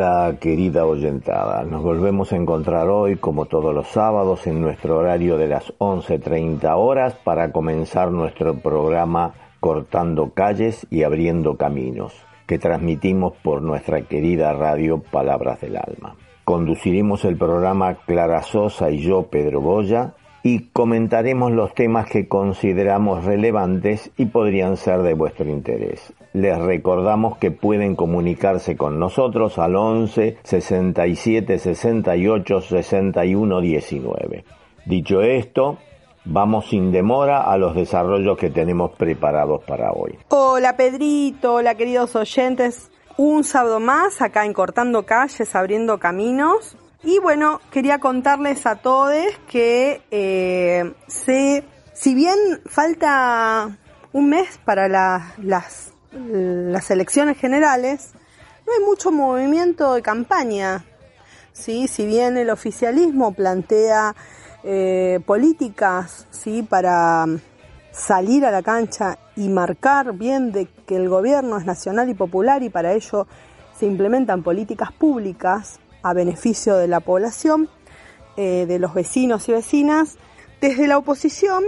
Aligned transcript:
Hola 0.00 0.38
querida 0.40 0.86
oyentada, 0.86 1.62
nos 1.64 1.82
volvemos 1.82 2.32
a 2.32 2.36
encontrar 2.36 2.88
hoy 2.88 3.16
como 3.16 3.44
todos 3.44 3.74
los 3.74 3.86
sábados 3.88 4.46
en 4.46 4.58
nuestro 4.62 4.96
horario 4.96 5.36
de 5.36 5.46
las 5.46 5.74
11.30 5.76 6.72
horas 6.74 7.16
para 7.22 7.52
comenzar 7.52 8.10
nuestro 8.10 8.54
programa 8.54 9.34
Cortando 9.60 10.30
calles 10.30 10.86
y 10.88 11.02
abriendo 11.02 11.58
caminos, 11.58 12.14
que 12.46 12.58
transmitimos 12.58 13.34
por 13.42 13.60
nuestra 13.60 14.00
querida 14.00 14.54
radio 14.54 15.02
Palabras 15.02 15.60
del 15.60 15.76
Alma. 15.76 16.16
Conduciremos 16.46 17.26
el 17.26 17.36
programa 17.36 17.96
Clara 18.06 18.40
Sosa 18.40 18.90
y 18.90 19.02
yo, 19.02 19.24
Pedro 19.24 19.60
Boya, 19.60 20.14
y 20.42 20.70
comentaremos 20.70 21.52
los 21.52 21.74
temas 21.74 22.08
que 22.08 22.26
consideramos 22.26 23.26
relevantes 23.26 24.10
y 24.16 24.24
podrían 24.24 24.78
ser 24.78 25.02
de 25.02 25.12
vuestro 25.12 25.50
interés. 25.50 26.14
Les 26.32 26.56
recordamos 26.58 27.38
que 27.38 27.50
pueden 27.50 27.96
comunicarse 27.96 28.76
con 28.76 28.98
nosotros 28.98 29.58
al 29.58 29.74
11 29.76 30.38
67 30.42 31.58
68 31.58 32.60
61 32.60 33.60
19. 33.60 34.44
Dicho 34.86 35.22
esto, 35.22 35.78
vamos 36.24 36.68
sin 36.68 36.92
demora 36.92 37.42
a 37.42 37.56
los 37.58 37.74
desarrollos 37.74 38.38
que 38.38 38.50
tenemos 38.50 38.92
preparados 38.92 39.62
para 39.64 39.92
hoy. 39.92 40.18
Hola 40.28 40.76
Pedrito, 40.76 41.54
hola 41.54 41.74
queridos 41.74 42.14
oyentes. 42.14 42.90
Un 43.16 43.44
sábado 43.44 43.80
más 43.80 44.22
acá 44.22 44.46
en 44.46 44.52
Cortando 44.54 45.04
Calles, 45.04 45.54
abriendo 45.54 45.98
caminos. 45.98 46.76
Y 47.02 47.18
bueno, 47.18 47.60
quería 47.72 47.98
contarles 47.98 48.66
a 48.66 48.76
todos 48.76 49.16
que 49.50 50.00
eh, 50.10 50.92
se, 51.06 51.64
si 51.92 52.14
bien 52.14 52.36
falta 52.66 53.76
un 54.12 54.28
mes 54.30 54.58
para 54.64 54.88
la- 54.88 55.34
las, 55.42 55.94
las 56.12 56.90
elecciones 56.90 57.38
generales, 57.38 58.10
no 58.66 58.72
hay 58.72 58.84
mucho 58.84 59.10
movimiento 59.10 59.94
de 59.94 60.02
campaña. 60.02 60.84
¿sí? 61.52 61.88
Si 61.88 62.06
bien 62.06 62.36
el 62.36 62.50
oficialismo 62.50 63.32
plantea 63.32 64.14
eh, 64.62 65.20
políticas 65.24 66.26
¿sí? 66.30 66.62
para 66.62 67.26
salir 67.92 68.44
a 68.44 68.50
la 68.50 68.62
cancha 68.62 69.18
y 69.36 69.48
marcar 69.48 70.12
bien 70.14 70.52
de 70.52 70.66
que 70.86 70.96
el 70.96 71.08
gobierno 71.08 71.58
es 71.58 71.64
nacional 71.64 72.08
y 72.08 72.14
popular 72.14 72.62
y 72.62 72.70
para 72.70 72.92
ello 72.92 73.26
se 73.78 73.86
implementan 73.86 74.42
políticas 74.42 74.92
públicas 74.92 75.80
a 76.02 76.12
beneficio 76.12 76.76
de 76.76 76.88
la 76.88 77.00
población, 77.00 77.68
eh, 78.36 78.66
de 78.66 78.78
los 78.78 78.94
vecinos 78.94 79.48
y 79.48 79.52
vecinas. 79.52 80.16
Desde 80.60 80.86
la 80.86 80.98
oposición, 80.98 81.64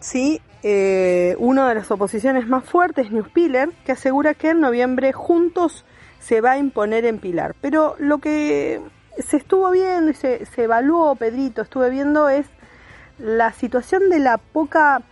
¿sí? 0.00 0.40
Eh, 0.62 1.34
una 1.38 1.68
de 1.68 1.74
las 1.74 1.90
oposiciones 1.90 2.46
más 2.46 2.64
fuertes, 2.64 3.10
Newspiller, 3.10 3.70
que 3.84 3.92
asegura 3.92 4.34
que 4.34 4.50
en 4.50 4.60
noviembre 4.60 5.12
juntos 5.12 5.84
se 6.20 6.40
va 6.40 6.52
a 6.52 6.58
imponer 6.58 7.04
en 7.04 7.18
Pilar. 7.18 7.56
Pero 7.60 7.96
lo 7.98 8.18
que 8.18 8.80
se 9.18 9.36
estuvo 9.38 9.70
viendo 9.72 10.10
y 10.10 10.14
se, 10.14 10.46
evaluó, 10.56 11.16
Pedrito, 11.16 11.62
estuve 11.62 11.90
viendo 11.90 12.28
es 12.28 12.46
la 13.18 13.52
situación 13.52 14.08
de 14.08 14.20
la 14.20 14.38
poca 14.38 15.02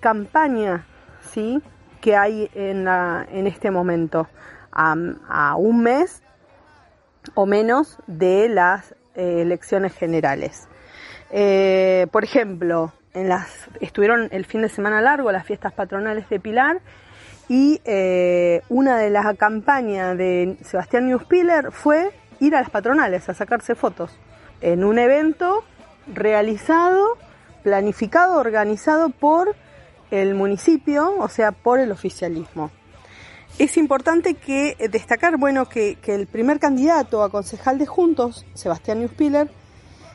campaña 0.00 0.84
¿sí? 1.32 1.62
que 2.00 2.16
hay 2.16 2.50
en, 2.54 2.84
la- 2.84 3.26
en 3.30 3.46
este 3.46 3.70
momento, 3.70 4.26
a, 4.72 4.94
a 5.28 5.54
un 5.56 5.82
mes 5.82 6.22
o 7.34 7.46
menos 7.46 7.98
de 8.08 8.48
las 8.48 8.92
eh, 9.14 9.42
elecciones 9.42 9.94
generales. 9.94 10.68
Eh, 11.30 12.06
por 12.12 12.24
ejemplo, 12.24 12.92
estuvieron 13.80 14.28
el 14.30 14.44
fin 14.44 14.62
de 14.62 14.68
semana 14.68 15.00
largo 15.00 15.32
las 15.32 15.46
fiestas 15.46 15.72
patronales 15.72 16.28
de 16.28 16.38
Pilar 16.38 16.80
y 17.48 17.80
eh, 17.84 18.62
una 18.68 18.98
de 18.98 19.10
las 19.10 19.36
campañas 19.36 20.16
de 20.18 20.56
Sebastián 20.62 21.06
Newspiller 21.06 21.72
fue 21.72 22.10
ir 22.40 22.54
a 22.54 22.60
las 22.60 22.70
patronales 22.70 23.28
a 23.28 23.34
sacarse 23.34 23.74
fotos 23.74 24.18
en 24.60 24.84
un 24.84 24.98
evento 24.98 25.64
realizado, 26.12 27.16
planificado, 27.62 28.38
organizado 28.38 29.10
por 29.10 29.54
el 30.10 30.34
municipio, 30.34 31.16
o 31.18 31.28
sea, 31.28 31.52
por 31.52 31.80
el 31.80 31.92
oficialismo. 31.92 32.70
Es 33.58 33.76
importante 33.76 34.34
que 34.34 34.76
eh, 34.78 34.88
destacar, 34.88 35.38
bueno, 35.38 35.66
que, 35.66 35.96
que 35.96 36.14
el 36.14 36.26
primer 36.26 36.58
candidato 36.60 37.22
a 37.22 37.30
concejal 37.30 37.78
de 37.78 37.86
Juntos, 37.86 38.44
Sebastián 38.54 39.00
Newspiller, 39.00 39.48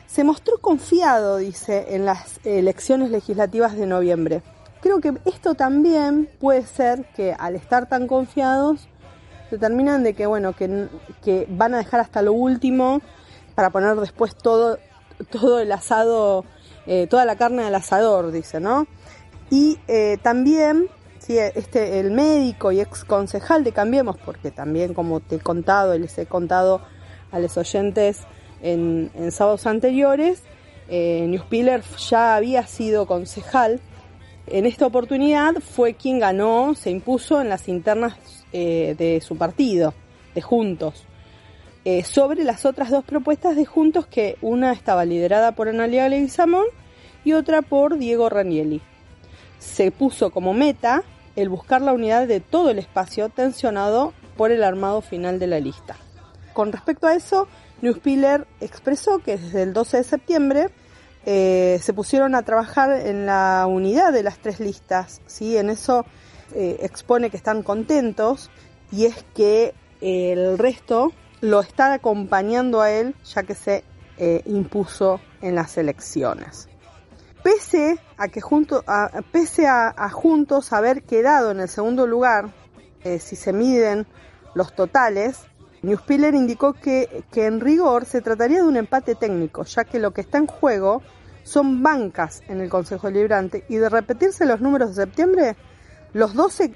se 0.06 0.24
mostró 0.24 0.58
confiado, 0.58 1.38
dice, 1.38 1.94
en 1.94 2.04
las 2.04 2.40
elecciones 2.44 3.10
legislativas 3.10 3.76
de 3.76 3.86
noviembre. 3.86 4.42
Creo 4.80 5.00
que 5.00 5.14
esto 5.24 5.54
también 5.54 6.28
puede 6.40 6.66
ser 6.66 7.04
que 7.14 7.34
al 7.38 7.54
estar 7.54 7.88
tan 7.88 8.06
confiados 8.06 8.88
determinan 9.52 10.02
de 10.02 10.14
que 10.14 10.26
bueno 10.26 10.54
que, 10.54 10.88
que 11.22 11.46
van 11.48 11.74
a 11.74 11.78
dejar 11.78 12.00
hasta 12.00 12.22
lo 12.22 12.32
último 12.32 13.00
para 13.54 13.70
poner 13.70 13.96
después 13.96 14.34
todo 14.34 14.78
todo 15.30 15.60
el 15.60 15.70
asado 15.70 16.44
eh, 16.86 17.06
toda 17.06 17.24
la 17.24 17.36
carne 17.36 17.64
al 17.64 17.74
asador 17.74 18.32
dice 18.32 18.60
no 18.60 18.86
y 19.50 19.78
eh, 19.86 20.16
también 20.22 20.88
sí, 21.18 21.38
este 21.38 22.00
el 22.00 22.10
médico 22.10 22.72
y 22.72 22.80
ex 22.80 23.04
concejal 23.04 23.62
de 23.62 23.72
Cambiemos 23.72 24.16
porque 24.16 24.50
también 24.50 24.94
como 24.94 25.20
te 25.20 25.36
he 25.36 25.40
contado 25.40 25.94
y 25.94 25.98
les 25.98 26.16
he 26.18 26.26
contado 26.26 26.80
a 27.30 27.38
los 27.38 27.56
oyentes 27.56 28.20
en, 28.62 29.10
sábados 29.30 29.66
anteriores 29.66 30.42
eh, 30.88 31.26
Newspiller 31.28 31.82
ya 32.10 32.36
había 32.36 32.66
sido 32.66 33.06
concejal 33.06 33.80
en 34.46 34.66
esta 34.66 34.86
oportunidad 34.86 35.54
fue 35.60 35.94
quien 35.94 36.18
ganó, 36.18 36.74
se 36.74 36.90
impuso 36.90 37.40
en 37.40 37.48
las 37.48 37.68
internas 37.68 38.16
eh, 38.52 38.94
de 38.98 39.20
su 39.20 39.36
partido, 39.36 39.94
de 40.34 40.42
Juntos, 40.42 41.04
eh, 41.84 42.02
sobre 42.02 42.42
las 42.44 42.66
otras 42.66 42.90
dos 42.90 43.04
propuestas 43.04 43.54
de 43.54 43.64
Juntos, 43.64 44.06
que 44.06 44.36
una 44.42 44.72
estaba 44.72 45.04
liderada 45.04 45.52
por 45.52 45.68
Analia 45.68 46.08
Leguizamón 46.08 46.66
y 47.24 47.34
otra 47.34 47.62
por 47.62 47.98
Diego 47.98 48.28
Ranielli. 48.28 48.80
Se 49.58 49.92
puso 49.92 50.30
como 50.30 50.54
meta 50.54 51.04
el 51.36 51.48
buscar 51.48 51.80
la 51.80 51.92
unidad 51.92 52.26
de 52.26 52.40
todo 52.40 52.70
el 52.70 52.80
espacio 52.80 53.28
tensionado 53.28 54.12
por 54.36 54.50
el 54.50 54.64
armado 54.64 55.02
final 55.02 55.38
de 55.38 55.46
la 55.46 55.60
lista. 55.60 55.96
Con 56.52 56.72
respecto 56.72 57.06
a 57.06 57.14
eso, 57.14 57.46
Newspiller 57.82 58.46
expresó 58.60 59.18
que 59.18 59.36
desde 59.36 59.62
el 59.62 59.72
12 59.72 59.98
de 59.98 60.04
septiembre 60.04 60.70
eh, 61.26 61.78
se 61.82 61.92
pusieron 61.92 62.34
a 62.34 62.42
trabajar 62.42 62.92
en 63.06 63.26
la 63.26 63.66
unidad 63.68 64.12
de 64.12 64.22
las 64.22 64.38
tres 64.38 64.60
listas, 64.60 65.20
¿sí? 65.26 65.56
En 65.56 65.68
eso 65.68 66.06
eh, 66.54 66.78
expone 66.80 67.28
que 67.28 67.36
están 67.36 67.62
contentos 67.62 68.50
y 68.90 69.06
es 69.06 69.24
que 69.34 69.74
eh, 70.00 70.32
el 70.32 70.58
resto 70.58 71.12
lo 71.40 71.60
está 71.60 71.92
acompañando 71.92 72.80
a 72.80 72.90
él 72.90 73.14
ya 73.24 73.42
que 73.42 73.54
se 73.54 73.84
impuso 74.44 75.20
en 75.40 75.56
las 75.56 75.76
elecciones. 75.76 76.68
Pese 77.42 77.98
a 78.16 78.28
que 78.28 78.40
junto, 78.40 78.84
pese 79.32 79.66
a, 79.66 80.08
juntos 80.10 80.72
haber 80.72 81.02
quedado 81.02 81.50
en 81.50 81.58
el 81.58 81.68
segundo 81.68 82.06
lugar, 82.06 82.52
si 83.02 83.34
se 83.34 83.52
miden 83.52 84.06
los 84.54 84.76
totales, 84.76 85.40
Newspiller 85.82 86.34
indicó 86.34 86.72
que, 86.74 87.24
que 87.32 87.46
en 87.46 87.60
rigor 87.60 88.04
se 88.04 88.20
trataría 88.20 88.58
de 88.62 88.68
un 88.68 88.76
empate 88.76 89.14
técnico, 89.14 89.64
ya 89.64 89.84
que 89.84 89.98
lo 89.98 90.12
que 90.12 90.20
está 90.20 90.38
en 90.38 90.46
juego 90.46 91.02
son 91.42 91.82
bancas 91.82 92.42
en 92.48 92.60
el 92.60 92.68
Consejo 92.70 93.08
Deliberante 93.08 93.64
y 93.68 93.76
de 93.76 93.88
repetirse 93.88 94.46
los 94.46 94.60
números 94.60 94.90
de 94.94 95.02
septiembre, 95.04 95.56
los 96.12 96.34
12 96.34 96.72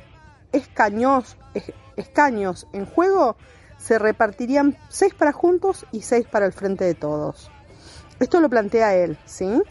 escaños, 0.53 1.37
es- 1.55 1.73
escaños 1.97 2.67
en 2.73 2.87
juego 2.87 3.37
se 3.79 3.99
repartirían 3.99 4.77
6 4.89 5.15
para 5.15 5.33
Juntos 5.33 5.87
y 5.93 6.03
6 6.03 6.27
para 6.27 6.47
el 6.47 6.53
Frente 6.53 6.85
de 6.85 6.95
Todos. 6.95 7.51
Esto 8.19 8.41
lo 8.41 8.49
plantea 8.49 8.95
él, 8.97 9.19
¿sí? 9.27 9.63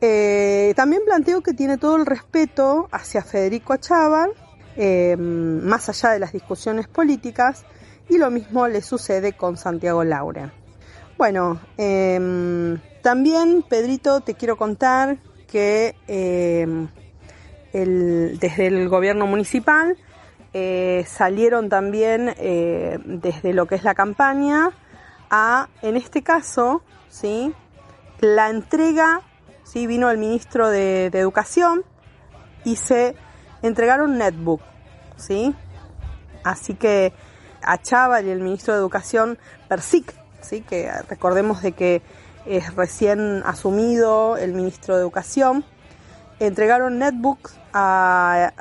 Eh, 0.00 0.72
también 0.76 1.02
planteo 1.04 1.42
que 1.42 1.52
tiene 1.52 1.76
todo 1.76 1.96
el 1.96 2.06
respeto 2.06 2.88
hacia 2.90 3.22
Federico 3.22 3.74
Achával, 3.74 4.30
eh, 4.76 5.14
más 5.18 5.88
allá 5.90 6.10
de 6.10 6.18
las 6.18 6.32
discusiones 6.32 6.88
políticas, 6.88 7.64
y 8.10 8.18
lo 8.18 8.30
mismo 8.30 8.68
le 8.68 8.82
sucede 8.82 9.32
con 9.32 9.56
Santiago 9.56 10.04
Laure. 10.04 10.50
Bueno, 11.16 11.60
eh, 11.78 12.76
también, 13.02 13.62
Pedrito, 13.68 14.20
te 14.20 14.34
quiero 14.34 14.56
contar 14.56 15.18
que 15.46 15.94
eh, 16.08 16.66
el- 17.72 18.38
desde 18.38 18.66
el 18.66 18.88
gobierno 18.88 19.26
municipal 19.26 19.96
eh, 20.52 21.04
salieron 21.06 21.68
también 21.68 22.34
eh, 22.36 22.98
desde 23.04 23.52
lo 23.52 23.66
que 23.66 23.76
es 23.76 23.84
la 23.84 23.94
campaña 23.94 24.70
a, 25.30 25.68
en 25.82 25.96
este 25.96 26.22
caso, 26.22 26.82
¿sí? 27.08 27.54
la 28.20 28.50
entrega, 28.50 29.20
¿sí? 29.62 29.86
vino 29.86 30.10
el 30.10 30.18
ministro 30.18 30.68
de, 30.68 31.10
de 31.10 31.18
Educación 31.20 31.84
y 32.64 32.76
se 32.76 33.14
entregaron 33.62 34.18
netbook, 34.18 34.60
¿sí? 35.16 35.54
Así 36.42 36.74
que 36.74 37.12
a 37.62 37.78
Chaval 37.78 38.26
y 38.26 38.30
el 38.30 38.40
ministro 38.40 38.74
de 38.74 38.80
Educación, 38.80 39.38
Persic, 39.68 40.14
¿sí? 40.40 40.62
que 40.62 40.90
recordemos 41.08 41.62
de 41.62 41.72
que 41.72 42.02
es 42.46 42.74
recién 42.74 43.42
asumido 43.44 44.36
el 44.36 44.54
ministro 44.54 44.96
de 44.96 45.02
Educación, 45.02 45.64
entregaron 46.38 46.98
netbooks 46.98 47.58
a, 47.72 48.52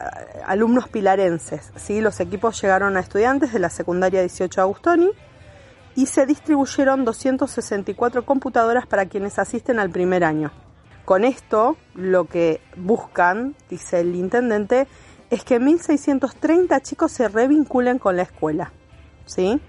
alumnos 0.45 0.89
pilarenses. 0.89 1.71
¿sí? 1.75 2.01
Los 2.01 2.19
equipos 2.19 2.61
llegaron 2.61 2.97
a 2.97 2.99
estudiantes 2.99 3.53
de 3.53 3.59
la 3.59 3.69
secundaria 3.69 4.21
18 4.21 4.61
Agustoni 4.61 5.09
y 5.95 6.05
se 6.05 6.25
distribuyeron 6.25 7.05
264 7.05 8.25
computadoras 8.25 8.85
para 8.85 9.07
quienes 9.07 9.39
asisten 9.39 9.79
al 9.79 9.89
primer 9.89 10.23
año. 10.23 10.51
Con 11.05 11.25
esto, 11.25 11.77
lo 11.95 12.25
que 12.25 12.61
buscan, 12.77 13.55
dice 13.69 14.01
el 14.01 14.15
intendente, 14.15 14.87
es 15.29 15.43
que 15.43 15.59
1.630 15.59 16.81
chicos 16.81 17.11
se 17.11 17.27
revinculen 17.27 17.97
con 17.97 18.15
la 18.15 18.23
escuela. 18.23 18.71
¿Sí? 19.29 19.61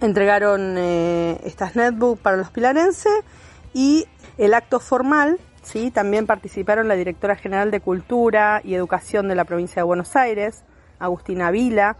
Entregaron 0.00 0.76
eh, 0.76 1.40
estas 1.44 1.76
netbooks 1.76 2.20
para 2.20 2.36
los 2.36 2.50
pilarenses 2.50 3.12
y 3.72 4.06
el 4.38 4.54
acto 4.54 4.80
formal 4.80 5.38
¿sí? 5.64 5.90
También 5.90 6.26
participaron 6.26 6.88
la 6.88 6.94
directora 6.94 7.36
general 7.36 7.70
de 7.70 7.80
Cultura 7.80 8.60
y 8.62 8.74
Educación 8.74 9.28
de 9.28 9.34
la 9.34 9.44
provincia 9.44 9.76
de 9.80 9.84
Buenos 9.84 10.14
Aires, 10.14 10.64
Agustina 10.98 11.50
Vila, 11.50 11.96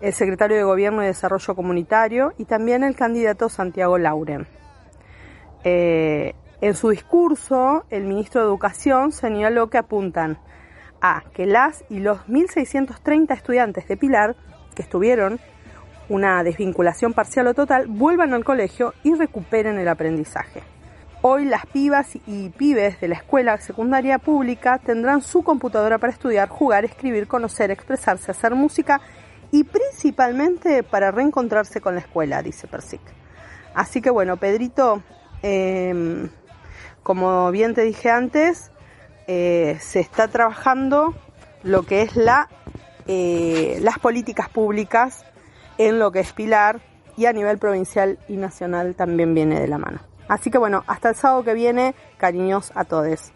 el 0.00 0.12
secretario 0.12 0.56
de 0.56 0.62
Gobierno 0.62 1.02
y 1.02 1.06
Desarrollo 1.06 1.54
Comunitario 1.54 2.32
y 2.38 2.44
también 2.44 2.82
el 2.82 2.96
candidato 2.96 3.48
Santiago 3.48 3.98
Lauren. 3.98 4.46
Eh, 5.64 6.34
en 6.60 6.74
su 6.74 6.90
discurso, 6.90 7.84
el 7.90 8.04
ministro 8.04 8.40
de 8.40 8.46
Educación 8.46 9.12
señaló 9.12 9.68
que 9.68 9.78
apuntan 9.78 10.38
a 11.00 11.22
que 11.34 11.46
las 11.46 11.84
y 11.90 12.00
los 12.00 12.18
1.630 12.26 13.32
estudiantes 13.34 13.86
de 13.88 13.96
Pilar 13.96 14.36
que 14.74 14.82
estuvieron 14.82 15.38
una 16.08 16.42
desvinculación 16.42 17.12
parcial 17.12 17.48
o 17.48 17.54
total 17.54 17.86
vuelvan 17.86 18.32
al 18.32 18.44
colegio 18.44 18.94
y 19.02 19.14
recuperen 19.14 19.78
el 19.78 19.88
aprendizaje. 19.88 20.62
Hoy 21.22 21.44
las 21.44 21.66
pibas 21.66 22.10
y 22.26 22.50
pibes 22.50 23.00
de 23.00 23.08
la 23.08 23.16
escuela 23.16 23.58
secundaria 23.58 24.18
pública 24.18 24.78
tendrán 24.78 25.22
su 25.22 25.42
computadora 25.42 25.98
para 25.98 26.12
estudiar, 26.12 26.48
jugar, 26.48 26.84
escribir, 26.84 27.26
conocer, 27.26 27.70
expresarse, 27.70 28.30
hacer 28.30 28.54
música 28.54 29.00
y 29.50 29.64
principalmente 29.64 30.82
para 30.82 31.10
reencontrarse 31.10 31.80
con 31.80 31.94
la 31.94 32.00
escuela, 32.00 32.42
dice 32.42 32.68
Persic. 32.68 33.00
Así 33.74 34.00
que 34.00 34.10
bueno, 34.10 34.36
Pedrito, 34.36 35.02
em, 35.42 36.28
como 37.02 37.50
bien 37.50 37.74
te 37.74 37.82
dije 37.82 38.10
antes, 38.10 38.70
eh, 39.26 39.78
se 39.80 40.00
está 40.00 40.28
trabajando 40.28 41.14
lo 41.62 41.82
que 41.82 42.02
es 42.02 42.14
la, 42.14 42.48
eh, 43.06 43.78
las 43.82 43.98
políticas 43.98 44.48
públicas 44.48 45.24
en 45.78 45.98
lo 45.98 46.12
que 46.12 46.20
es 46.20 46.32
Pilar 46.32 46.80
y 47.16 47.26
a 47.26 47.32
nivel 47.32 47.58
provincial 47.58 48.18
y 48.28 48.36
nacional 48.36 48.94
también 48.94 49.34
viene 49.34 49.60
de 49.60 49.68
la 49.68 49.78
mano. 49.78 50.00
Así 50.28 50.50
que 50.50 50.58
bueno, 50.58 50.84
hasta 50.86 51.10
el 51.10 51.14
sábado 51.14 51.44
que 51.44 51.54
viene, 51.54 51.94
cariños 52.18 52.72
a 52.74 52.84
todos. 52.84 53.32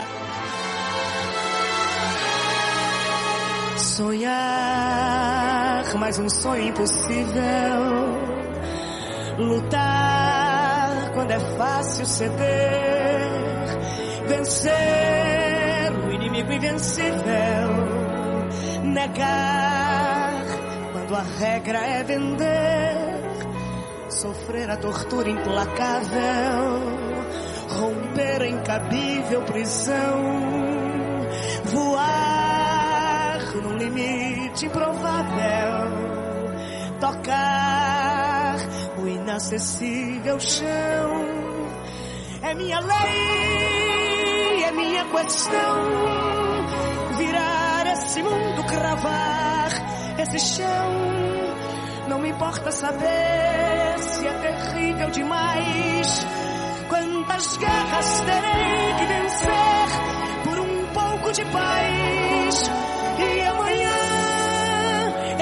Sonhar, 3.76 5.84
mais 5.98 6.18
um 6.18 6.28
sonho 6.28 6.68
impossível. 6.68 7.80
Lutar 9.38 11.12
quando 11.14 11.30
é 11.30 11.40
fácil 11.56 12.06
ceder. 12.06 13.78
Vencer 14.28 15.92
o 16.06 16.12
inimigo 16.12 16.52
invencível. 16.52 17.70
Negar 18.84 20.19
quando 21.10 21.16
a 21.16 21.22
regra 21.22 21.78
é 21.78 22.04
vender 22.04 23.20
sofrer 24.08 24.70
a 24.70 24.76
tortura 24.76 25.28
implacável, 25.28 26.80
romper 27.68 28.42
a 28.42 28.48
incabível 28.48 29.42
prisão, 29.42 30.20
voar 31.64 33.38
num 33.56 33.76
limite 33.76 34.66
improvável, 34.66 35.90
tocar 37.00 38.56
o 39.02 39.08
inacessível 39.08 40.38
chão. 40.38 41.26
É 42.42 42.54
minha 42.54 42.78
lei, 42.78 44.64
é 44.64 44.72
minha 44.72 45.04
questão, 45.06 45.88
virar 47.18 47.86
esse 47.94 48.22
mundo, 48.22 48.64
cravar 48.64 49.49
esse 50.20 50.38
chão. 50.38 50.90
Não 52.08 52.18
me 52.18 52.30
importa 52.30 52.70
saber 52.70 53.98
se 53.98 54.26
é 54.26 54.32
terrível 54.32 55.10
demais. 55.10 56.26
Quantas 56.88 57.56
guerras 57.56 58.20
terei 58.20 58.94
que 58.98 59.06
vencer 59.06 59.88
por 60.44 60.58
um 60.58 60.86
pouco 60.88 61.32
de 61.32 61.44
paz? 61.46 62.70
E 63.18 63.40
amanhã, 63.42 63.96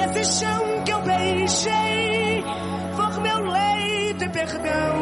esse 0.04 0.40
chão 0.40 0.84
que 0.84 0.92
eu 0.92 1.02
beijei 1.02 2.44
for 2.94 3.20
meu 3.20 3.38
leito 3.50 4.24
e 4.24 4.28
perdão. 4.28 4.98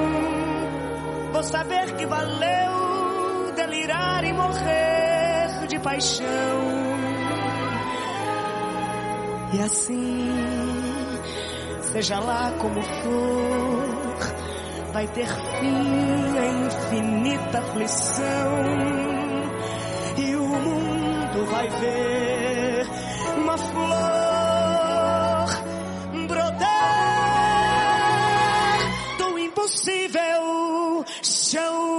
Vou 1.32 1.42
saber 1.42 1.96
que 1.96 2.06
valeu 2.06 3.52
delirar 3.54 4.24
e 4.24 4.32
morrer 4.32 5.66
de 5.66 5.78
paixão. 5.80 6.75
E 9.56 9.58
assim 9.58 10.28
seja 11.90 12.20
lá 12.20 12.52
como 12.60 12.82
for, 12.82 14.18
vai 14.92 15.06
ter 15.06 15.26
fim 15.26 16.38
a 16.38 16.46
infinita 16.66 17.58
aflição. 17.60 18.52
E 20.18 20.36
o 20.36 20.46
mundo 20.46 21.46
vai 21.46 21.70
ver 21.70 22.86
uma 23.38 23.56
flor 23.56 23.86
brotar 26.28 26.58
do 29.16 29.38
impossível 29.38 31.02
chão. 31.22 31.96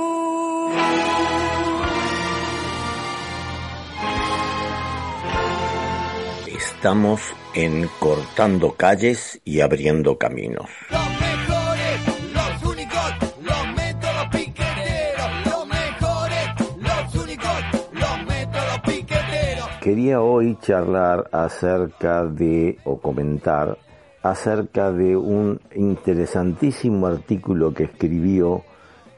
Estamos 6.46 7.34
en 7.58 7.90
Cortando 7.98 8.74
Calles 8.74 9.42
y 9.44 9.62
Abriendo 9.62 10.20
Caminos. 10.20 10.68
Los 10.92 11.10
mejores, 11.10 12.32
los 12.32 12.72
únicos, 12.72 13.14
los 13.42 13.76
métodos 13.76 14.28
piqueteros. 14.32 15.32
Los 15.44 15.68
mejores, 15.68 16.48
los 16.78 17.16
únicos, 17.16 17.52
los 17.94 18.28
métodos 18.28 18.80
piqueteros. 18.86 19.68
Quería 19.82 20.22
hoy 20.22 20.56
charlar 20.62 21.28
acerca 21.32 22.26
de, 22.26 22.78
o 22.84 23.00
comentar, 23.00 23.80
acerca 24.22 24.92
de 24.92 25.18
un 25.18 25.60
interesantísimo 25.74 27.08
artículo 27.08 27.74
que 27.74 27.86
escribió 27.86 28.62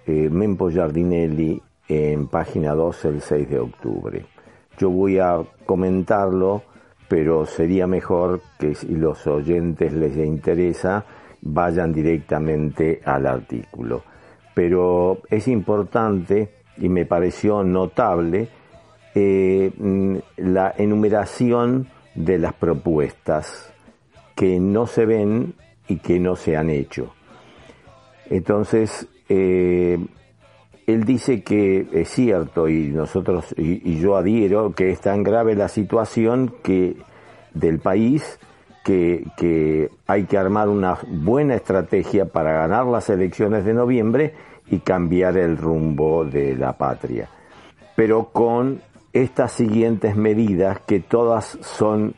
eh, 0.07 0.29
Mempo 0.31 0.69
Giardinelli 0.69 1.61
en 1.89 2.27
página 2.27 2.73
12 2.73 3.09
el 3.09 3.21
6 3.21 3.49
de 3.49 3.59
octubre. 3.59 4.25
Yo 4.77 4.89
voy 4.89 5.19
a 5.19 5.43
comentarlo 5.65 6.68
pero 7.09 7.45
sería 7.45 7.87
mejor 7.87 8.41
que 8.57 8.75
si 8.75 8.95
los 8.95 9.25
oyentes 9.27 9.91
les 9.91 10.15
interesa 10.15 11.03
vayan 11.41 11.91
directamente 11.91 13.01
al 13.03 13.25
artículo. 13.25 14.03
Pero 14.53 15.19
es 15.29 15.47
importante 15.47 16.49
y 16.77 16.87
me 16.87 17.05
pareció 17.05 17.63
notable 17.63 18.47
eh, 19.15 19.71
mm, 19.75 20.17
la 20.37 20.73
enumeración 20.77 21.87
de 22.13 22.37
las 22.37 22.53
propuestas 22.53 23.73
que 24.35 24.59
no 24.59 24.85
se 24.85 25.05
ven 25.05 25.55
y 25.87 25.97
que 25.97 26.19
no 26.19 26.35
se 26.35 26.55
han 26.55 26.69
hecho. 26.69 27.13
Entonces, 28.29 29.07
eh, 29.27 29.97
él 30.93 31.03
dice 31.03 31.43
que 31.43 31.87
es 31.91 32.09
cierto 32.09 32.67
y 32.67 32.87
nosotros 32.87 33.53
y, 33.57 33.99
yo 33.99 34.15
adhiero 34.15 34.73
que 34.73 34.91
es 34.91 35.01
tan 35.01 35.23
grave 35.23 35.55
la 35.55 35.67
situación 35.67 36.53
que 36.63 36.97
del 37.53 37.79
país 37.79 38.39
que, 38.83 39.25
que 39.37 39.89
hay 40.07 40.23
que 40.23 40.37
armar 40.37 40.69
una 40.69 40.97
buena 41.07 41.55
estrategia 41.55 42.25
para 42.25 42.53
ganar 42.53 42.85
las 42.85 43.09
elecciones 43.09 43.65
de 43.65 43.73
noviembre 43.73 44.33
y 44.67 44.79
cambiar 44.79 45.37
el 45.37 45.57
rumbo 45.57 46.25
de 46.25 46.55
la 46.55 46.77
patria. 46.77 47.29
Pero 47.95 48.29
con 48.31 48.81
estas 49.13 49.51
siguientes 49.51 50.15
medidas 50.15 50.79
que 50.81 50.99
todas 50.99 51.57
son 51.61 52.15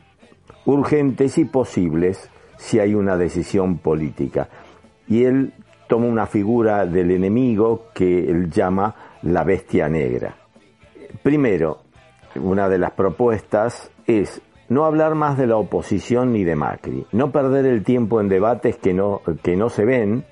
urgentes 0.64 1.38
y 1.38 1.44
posibles 1.44 2.30
si 2.56 2.78
hay 2.78 2.94
una 2.94 3.16
decisión 3.16 3.78
política. 3.78 4.48
Y 5.08 5.24
él 5.24 5.52
toma 5.92 6.06
una 6.06 6.24
figura 6.24 6.86
del 6.86 7.10
enemigo 7.10 7.88
que 7.92 8.20
él 8.30 8.48
llama 8.48 8.94
la 9.24 9.44
bestia 9.44 9.90
negra. 9.90 10.34
Primero, 11.22 11.80
una 12.36 12.70
de 12.70 12.78
las 12.78 12.92
propuestas 12.92 13.90
es 14.06 14.40
no 14.70 14.86
hablar 14.86 15.14
más 15.14 15.36
de 15.36 15.46
la 15.46 15.58
oposición 15.58 16.32
ni 16.32 16.44
de 16.44 16.56
Macri, 16.56 17.04
no 17.12 17.30
perder 17.30 17.66
el 17.66 17.84
tiempo 17.84 18.22
en 18.22 18.30
debates 18.30 18.78
que 18.78 18.94
no, 18.94 19.20
que 19.42 19.54
no 19.54 19.68
se 19.68 19.84
ven 19.84 20.24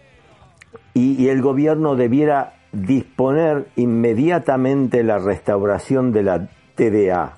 y, 0.95 1.29
el 1.29 1.43
gobierno 1.43 1.95
debiera 1.95 2.55
disponer 2.73 3.67
inmediatamente 3.77 5.03
la 5.03 5.19
restauración 5.19 6.11
de 6.11 6.23
la 6.23 6.49
TDA. 6.75 7.35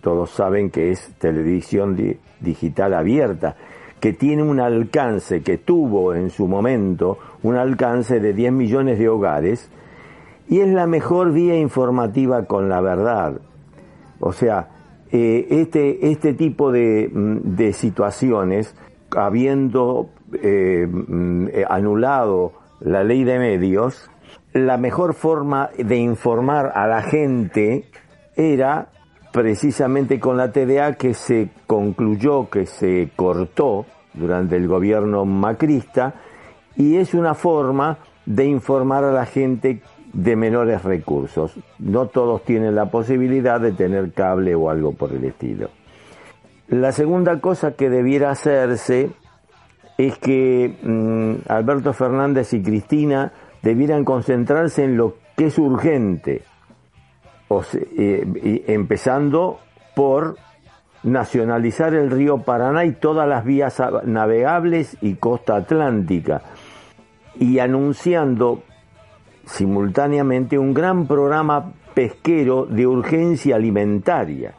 Todos 0.00 0.30
saben 0.30 0.68
que 0.70 0.90
es 0.90 1.14
televisión 1.16 1.94
di- 1.94 2.18
digital 2.40 2.92
abierta, 2.92 3.54
que 4.00 4.14
tiene 4.14 4.42
un 4.42 4.58
alcance, 4.58 5.42
que 5.44 5.58
tuvo 5.58 6.12
en 6.12 6.28
su 6.30 6.48
momento 6.48 7.18
un 7.42 7.56
alcance 7.56 8.20
de 8.20 8.32
10 8.32 8.52
millones 8.52 8.98
de 8.98 9.08
hogares, 9.08 9.70
y 10.48 10.60
es 10.60 10.68
la 10.68 10.86
mejor 10.86 11.32
vía 11.32 11.56
informativa 11.58 12.44
con 12.44 12.68
la 12.68 12.80
verdad. 12.80 13.40
O 14.20 14.32
sea, 14.32 14.68
eh, 15.10 15.46
este, 15.50 16.10
este 16.10 16.34
tipo 16.34 16.72
de, 16.72 17.10
mm, 17.12 17.56
de 17.56 17.72
situaciones, 17.72 18.74
habiendo 19.16 20.10
eh, 20.42 20.86
mm, 20.86 21.48
anulado 21.68 22.52
la 22.80 23.04
ley 23.04 23.24
de 23.24 23.38
medios, 23.38 24.10
la 24.52 24.76
mejor 24.76 25.14
forma 25.14 25.70
de 25.76 25.96
informar 25.96 26.72
a 26.74 26.86
la 26.86 27.02
gente 27.02 27.84
era 28.36 28.88
precisamente 29.32 30.20
con 30.20 30.36
la 30.36 30.52
TDA 30.52 30.94
que 30.94 31.14
se 31.14 31.50
concluyó, 31.66 32.50
que 32.50 32.66
se 32.66 33.10
cortó 33.16 33.86
durante 34.12 34.56
el 34.56 34.68
gobierno 34.68 35.24
macrista, 35.24 36.14
y 36.76 36.96
es 36.96 37.14
una 37.14 37.34
forma 37.34 37.98
de 38.26 38.46
informar 38.46 39.04
a 39.04 39.12
la 39.12 39.26
gente 39.26 39.82
de 40.12 40.36
menores 40.36 40.82
recursos. 40.82 41.58
No 41.78 42.06
todos 42.06 42.44
tienen 42.44 42.74
la 42.74 42.90
posibilidad 42.90 43.60
de 43.60 43.72
tener 43.72 44.12
cable 44.12 44.54
o 44.54 44.70
algo 44.70 44.92
por 44.92 45.12
el 45.12 45.24
estilo. 45.24 45.70
La 46.68 46.92
segunda 46.92 47.40
cosa 47.40 47.72
que 47.72 47.90
debiera 47.90 48.30
hacerse 48.30 49.10
es 49.98 50.18
que 50.18 50.78
mm, 50.82 51.50
Alberto 51.50 51.92
Fernández 51.92 52.52
y 52.54 52.62
Cristina 52.62 53.32
debieran 53.62 54.04
concentrarse 54.04 54.84
en 54.84 54.96
lo 54.96 55.16
que 55.36 55.46
es 55.46 55.58
urgente, 55.58 56.42
o 57.48 57.62
eh, 57.74 58.64
empezando 58.66 59.58
por 59.94 60.36
nacionalizar 61.02 61.94
el 61.94 62.10
río 62.10 62.38
Paraná 62.38 62.84
y 62.84 62.92
todas 62.92 63.28
las 63.28 63.44
vías 63.44 63.80
navegables 64.04 64.96
y 65.00 65.14
costa 65.14 65.56
atlántica, 65.56 66.42
y 67.38 67.58
anunciando 67.58 68.62
simultáneamente 69.46 70.58
un 70.58 70.74
gran 70.74 71.06
programa 71.06 71.72
pesquero 71.94 72.66
de 72.66 72.86
urgencia 72.86 73.56
alimentaria, 73.56 74.54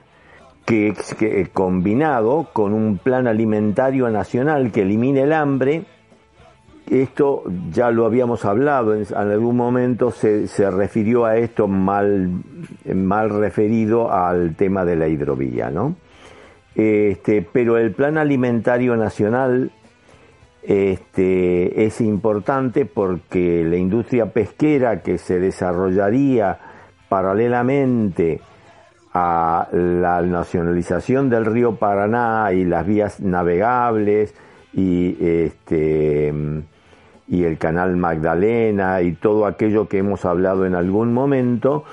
que, 0.66 0.94
que 1.18 1.50
combinado 1.52 2.50
con 2.54 2.74
un 2.74 2.98
plan 2.98 3.28
alimentario 3.28 4.10
nacional 4.10 4.72
que 4.72 4.82
elimine 4.82 5.22
el 5.22 5.34
hambre, 5.34 5.86
esto 6.90 7.44
ya 7.72 7.92
lo 7.92 8.06
habíamos 8.06 8.46
hablado, 8.46 8.94
en, 8.94 9.06
algún 9.16 9.56
momento 9.56 10.12
se, 10.12 10.48
se 10.48 10.70
refirió 10.70 11.26
a 11.26 11.38
esto 11.38 11.68
mal, 11.68 12.30
mal 12.94 13.30
referido 13.30 14.12
al 14.12 14.56
tema 14.56 14.86
de 14.86 14.96
la 14.96 15.08
hidrovía, 15.08 15.70
¿no? 15.70 15.96
Este, 16.76 17.42
pero 17.42 17.78
el 17.78 17.92
plan 17.94 18.18
alimentario 18.18 18.96
nacional 18.96 19.72
este, 20.66 21.86
es 21.86 22.00
importante 22.00 22.86
porque 22.86 23.64
la 23.66 23.76
industria 23.76 24.32
pesquera 24.32 25.02
que 25.02 25.18
se 25.18 25.40
desarrollaría 25.40 26.58
paralelamente 27.10 28.40
a 29.14 29.68
la 29.72 30.22
nacionalización 30.22 31.30
del 31.30 31.46
río 31.46 31.76
Paraná 31.76 32.52
y 32.54 32.64
las 32.64 32.88
vías 32.88 33.20
navegables 33.20 34.34
y 34.74 35.18
este 35.20 36.34
y 37.28 37.44
el 37.44 37.58
canal 37.58 37.96
Magdalena 37.96 39.02
y 39.02 39.14
todo 39.14 39.46
aquello 39.46 39.88
que 39.88 40.00
hemos 40.00 40.26
hablado 40.26 40.66
en 40.66 40.76
algún 40.76 41.14
momento 41.14 41.84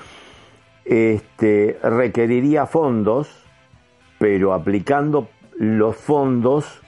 este 0.83 1.77
requeriría 1.83 2.65
fondos 2.65 3.45
pero 4.17 4.53
aplicando 4.53 5.29
los 5.59 5.95
fondos 5.95 6.81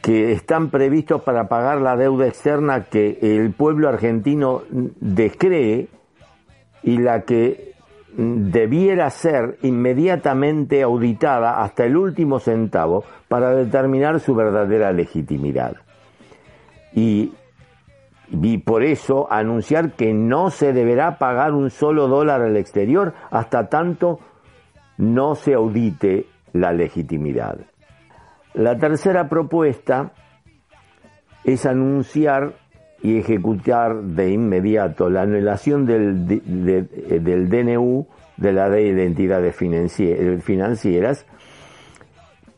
que 0.00 0.32
están 0.32 0.70
previstos 0.70 1.22
para 1.22 1.48
pagar 1.48 1.80
la 1.80 1.96
deuda 1.96 2.26
externa 2.26 2.84
que 2.84 3.18
el 3.20 3.52
pueblo 3.52 3.88
argentino 3.88 4.62
descree 4.70 5.88
y 6.82 6.98
la 6.98 7.22
que 7.22 7.74
debiera 8.16 9.08
ser 9.10 9.58
inmediatamente 9.62 10.82
auditada 10.82 11.62
hasta 11.62 11.84
el 11.84 11.96
último 11.96 12.40
centavo 12.40 13.04
para 13.28 13.50
determinar 13.50 14.20
su 14.20 14.34
verdadera 14.34 14.92
legitimidad. 14.92 15.76
Y, 16.92 17.32
y 18.30 18.58
por 18.58 18.82
eso 18.82 19.30
anunciar 19.30 19.92
que 19.92 20.12
no 20.12 20.50
se 20.50 20.72
deberá 20.72 21.18
pagar 21.18 21.52
un 21.52 21.70
solo 21.70 22.08
dólar 22.08 22.42
al 22.42 22.56
exterior 22.56 23.14
hasta 23.30 23.68
tanto 23.68 24.18
no 24.96 25.34
se 25.34 25.54
audite 25.54 26.26
la 26.52 26.72
legitimidad. 26.72 27.58
La 28.54 28.78
tercera 28.78 29.28
propuesta 29.28 30.12
es 31.44 31.66
anunciar 31.66 32.54
y 33.02 33.18
ejecutar 33.18 34.02
de 34.02 34.30
inmediato 34.30 35.08
la 35.08 35.22
anulación 35.22 35.86
del, 35.86 36.26
de, 36.26 36.40
de, 36.40 37.20
del 37.20 37.48
DNU 37.48 38.06
de 38.36 38.52
la 38.52 38.68
ley 38.68 38.92
de 38.92 39.06
entidades 39.06 39.56
financieras 39.56 41.26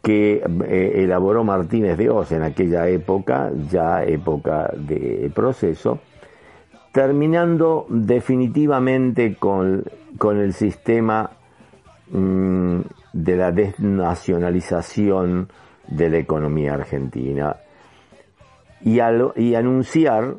que 0.03 0.43
eh, 0.67 0.93
elaboró 0.97 1.45
Martínez 1.45 1.97
de 1.97 2.11
Oz 2.11 2.33
en 2.33 2.43
aquella 2.43 2.89
época, 2.89 3.53
ya 3.71 4.03
época 4.03 4.73
de 4.77 5.31
proceso, 5.33 6.01
terminando 6.93 7.87
definitivamente 7.89 9.37
con, 9.37 9.85
con 10.19 10.39
el 10.39 10.55
sistema 10.55 11.31
mmm, 12.11 12.81
de 13.13 13.37
la 13.37 13.53
desnacionalización 13.53 15.49
de 15.89 16.09
la 16.09 16.19
economía 16.19 16.75
argentina 16.75 17.57
y, 18.81 19.01
anunciar 19.01 20.35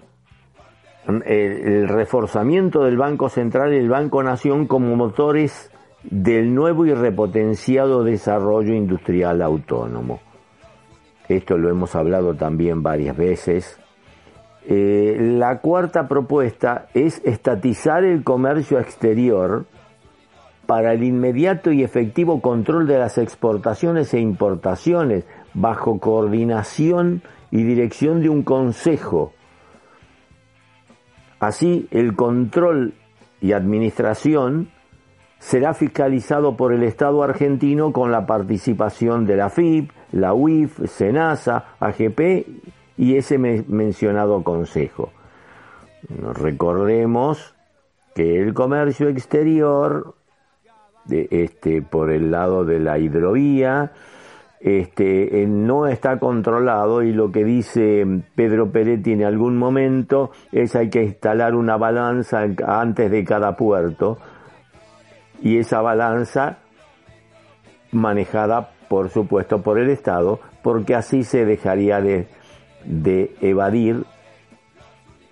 el, 1.07 1.23
el, 1.25 1.87
reforzamiento 1.87 2.83
del 2.83 2.97
Banco 2.97 3.29
Central 3.29 3.73
y 3.73 3.77
el 3.77 3.89
Banco 3.89 4.21
Nación 4.23 4.67
como 4.67 4.95
motores 4.95 5.71
del 6.03 6.53
nuevo 6.53 6.85
y 6.85 6.93
repotenciado 6.93 8.03
desarrollo 8.03 8.73
industrial 8.73 9.41
autónomo. 9.41 10.19
Esto 11.29 11.57
lo 11.57 11.69
hemos 11.69 11.95
hablado 11.95 12.35
también 12.35 12.83
varias 12.83 13.15
veces. 13.15 13.79
Eh, 14.65 15.17
la 15.19 15.59
cuarta 15.59 16.07
propuesta 16.07 16.87
es 16.93 17.21
estatizar 17.25 18.03
el 18.03 18.23
comercio 18.23 18.79
exterior 18.79 19.65
para 20.65 20.93
el 20.93 21.03
inmediato 21.03 21.71
y 21.71 21.83
efectivo 21.83 22.41
control 22.41 22.87
de 22.87 22.99
las 22.99 23.17
exportaciones 23.17 24.13
e 24.13 24.19
importaciones 24.19 25.25
bajo 25.53 25.99
coordinación 25.99 27.21
y 27.51 27.63
dirección 27.63 28.21
de 28.21 28.29
un 28.29 28.43
consejo. 28.43 29.33
Así, 31.39 31.87
el 31.91 32.15
control 32.15 32.93
y 33.41 33.51
administración 33.51 34.69
será 35.39 35.73
fiscalizado 35.73 36.55
por 36.55 36.71
el 36.71 36.83
Estado 36.83 37.21
argentino 37.21 37.91
con 37.91 38.11
la 38.11 38.25
participación 38.25 39.25
de 39.25 39.35
la 39.35 39.49
FIP, 39.49 39.91
la 40.13 40.33
UIF, 40.33 40.89
SENASA, 40.89 41.75
AGP 41.81 42.47
y 42.97 43.17
ese 43.17 43.37
mencionado 43.37 44.41
consejo. 44.43 45.11
Recordemos 46.09 47.53
que 48.15 48.41
el 48.41 48.53
comercio 48.53 49.09
exterior 49.09 50.15
de 51.05 51.27
este 51.31 51.81
por 51.81 52.11
el 52.11 52.31
lado 52.31 52.65
de 52.65 52.79
la 52.79 52.97
hidrovía. 52.97 53.91
Este 54.59 55.45
no 55.45 55.87
está 55.87 56.19
controlado 56.19 57.03
y 57.03 57.11
lo 57.11 57.31
que 57.31 57.43
dice 57.43 58.05
Pedro 58.33 58.71
Peretti 58.71 59.11
en 59.11 59.25
algún 59.25 59.57
momento 59.57 60.31
es 60.53 60.75
hay 60.75 60.89
que 60.89 61.03
instalar 61.03 61.53
una 61.53 61.75
balanza 61.75 62.45
antes 62.65 63.11
de 63.11 63.23
cada 63.25 63.57
puerto. 63.57 64.17
Y 65.41 65.57
esa 65.57 65.81
balanza 65.81 66.59
manejada 67.91 68.71
por 68.87 69.09
supuesto 69.09 69.61
por 69.61 69.79
el 69.79 69.89
Estado 69.89 70.39
porque 70.61 70.95
así 70.95 71.23
se 71.23 71.45
dejaría 71.45 71.99
de, 71.99 72.27
de 72.85 73.35
evadir 73.41 74.05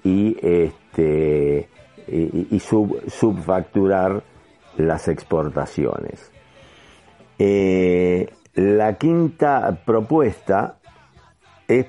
y 0.04 0.36
este 0.42 1.70
y, 2.08 2.48
y 2.52 2.60
sub, 2.60 3.00
subfacturar 3.08 4.24
las 4.88 5.08
exportaciones. 5.08 6.32
Eh, 7.40 8.30
la 8.54 8.98
quinta 8.98 9.80
propuesta 9.86 10.76
es 11.68 11.88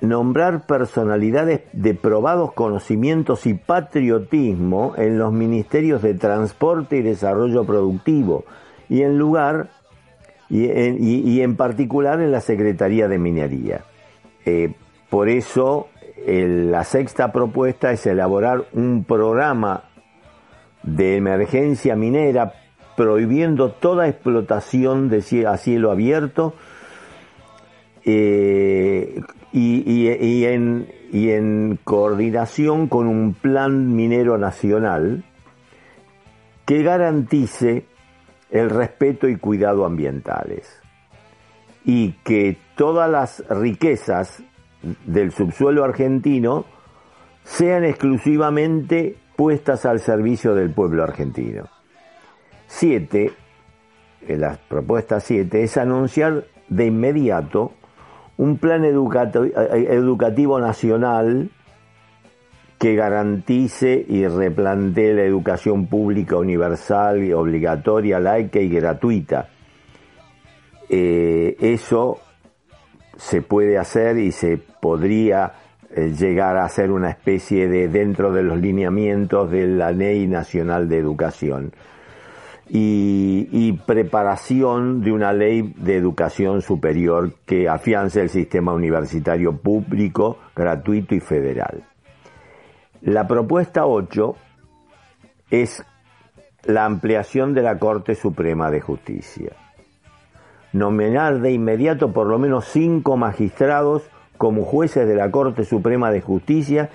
nombrar 0.00 0.66
personalidades 0.66 1.62
de 1.72 1.94
probados 1.94 2.52
conocimientos 2.52 3.46
y 3.46 3.54
patriotismo 3.54 4.94
en 4.96 5.18
los 5.18 5.32
ministerios 5.32 6.02
de 6.02 6.14
Transporte 6.14 6.98
y 6.98 7.02
Desarrollo 7.02 7.64
Productivo 7.64 8.44
y 8.88 9.02
en 9.02 9.18
lugar 9.18 9.70
y 10.50 11.40
en, 11.40 11.56
particular 11.56 12.20
en 12.20 12.30
la 12.30 12.40
Secretaría 12.40 13.08
de 13.08 13.18
Minería. 13.18 13.84
Eh, 14.44 14.74
por 15.10 15.28
eso 15.28 15.88
la 16.26 16.84
sexta 16.84 17.32
propuesta 17.32 17.92
es 17.92 18.06
elaborar 18.06 18.64
un 18.72 19.04
programa 19.04 19.84
de 20.84 21.16
emergencia 21.16 21.96
minera 21.96 22.54
prohibiendo 22.96 23.72
toda 23.72 24.08
explotación 24.08 25.08
de 25.08 25.46
a 25.48 25.56
cielo 25.56 25.90
abierto 25.90 26.54
eh, 28.04 29.20
y 29.52 30.44
en, 30.46 30.88
y 31.12 31.30
en 31.30 31.78
coordinación 31.82 32.88
con 32.88 33.06
un 33.06 33.34
plan 33.34 33.94
minero 33.94 34.36
nacional 34.38 35.24
que 36.66 36.82
garantice 36.82 37.86
el 38.50 38.70
respeto 38.70 39.28
y 39.28 39.36
cuidado 39.36 39.84
ambientales 39.84 40.80
y 41.84 42.12
que 42.24 42.56
todas 42.76 43.10
las 43.10 43.44
riquezas 43.48 44.42
del 45.06 45.32
subsuelo 45.32 45.84
argentino 45.84 46.64
sean 47.42 47.84
exclusivamente 47.84 49.16
puestas 49.36 49.84
al 49.86 50.00
servicio 50.00 50.54
del 50.54 50.70
pueblo 50.70 51.02
argentino. 51.02 51.64
Siete, 52.66 53.32
en 54.26 54.40
la 54.40 54.58
propuesta 54.68 55.20
7, 55.20 55.62
es 55.62 55.76
anunciar 55.76 56.44
de 56.68 56.86
inmediato 56.86 57.72
un 58.36 58.58
plan 58.58 58.84
educato- 58.84 59.44
eh, 59.44 59.86
educativo 59.90 60.58
nacional 60.58 61.50
que 62.78 62.94
garantice 62.96 64.04
y 64.08 64.26
replantee 64.26 65.14
la 65.14 65.22
educación 65.22 65.86
pública 65.86 66.36
universal 66.36 67.22
y 67.22 67.32
obligatoria, 67.32 68.18
laica 68.20 68.60
y 68.60 68.68
gratuita. 68.68 69.48
Eh, 70.88 71.56
eso 71.60 72.20
se 73.16 73.42
puede 73.42 73.78
hacer 73.78 74.18
y 74.18 74.32
se 74.32 74.58
podría 74.58 75.52
llegar 75.94 76.56
a 76.56 76.68
ser 76.68 76.90
una 76.90 77.10
especie 77.10 77.68
de 77.68 77.88
dentro 77.88 78.32
de 78.32 78.42
los 78.42 78.58
lineamientos 78.58 79.50
de 79.50 79.66
la 79.66 79.92
Ley 79.92 80.26
Nacional 80.26 80.88
de 80.88 80.98
Educación 80.98 81.72
y, 82.68 83.48
y 83.52 83.72
preparación 83.72 85.02
de 85.02 85.12
una 85.12 85.32
ley 85.32 85.74
de 85.76 85.96
educación 85.96 86.62
superior 86.62 87.32
que 87.46 87.68
afiance 87.68 88.20
el 88.20 88.30
sistema 88.30 88.72
universitario 88.72 89.56
público, 89.56 90.38
gratuito 90.56 91.14
y 91.14 91.20
federal. 91.20 91.84
La 93.02 93.28
propuesta 93.28 93.86
8 93.86 94.34
es 95.50 95.84
la 96.64 96.86
ampliación 96.86 97.52
de 97.52 97.62
la 97.62 97.78
Corte 97.78 98.14
Suprema 98.14 98.70
de 98.70 98.80
Justicia. 98.80 99.52
Nominar 100.72 101.40
de 101.40 101.52
inmediato 101.52 102.12
por 102.12 102.26
lo 102.26 102.38
menos 102.38 102.64
cinco 102.64 103.16
magistrados 103.16 104.02
como 104.44 104.62
jueces 104.66 105.08
de 105.08 105.14
la 105.14 105.30
Corte 105.30 105.64
Suprema 105.64 106.10
de 106.10 106.20
Justicia 106.20 106.90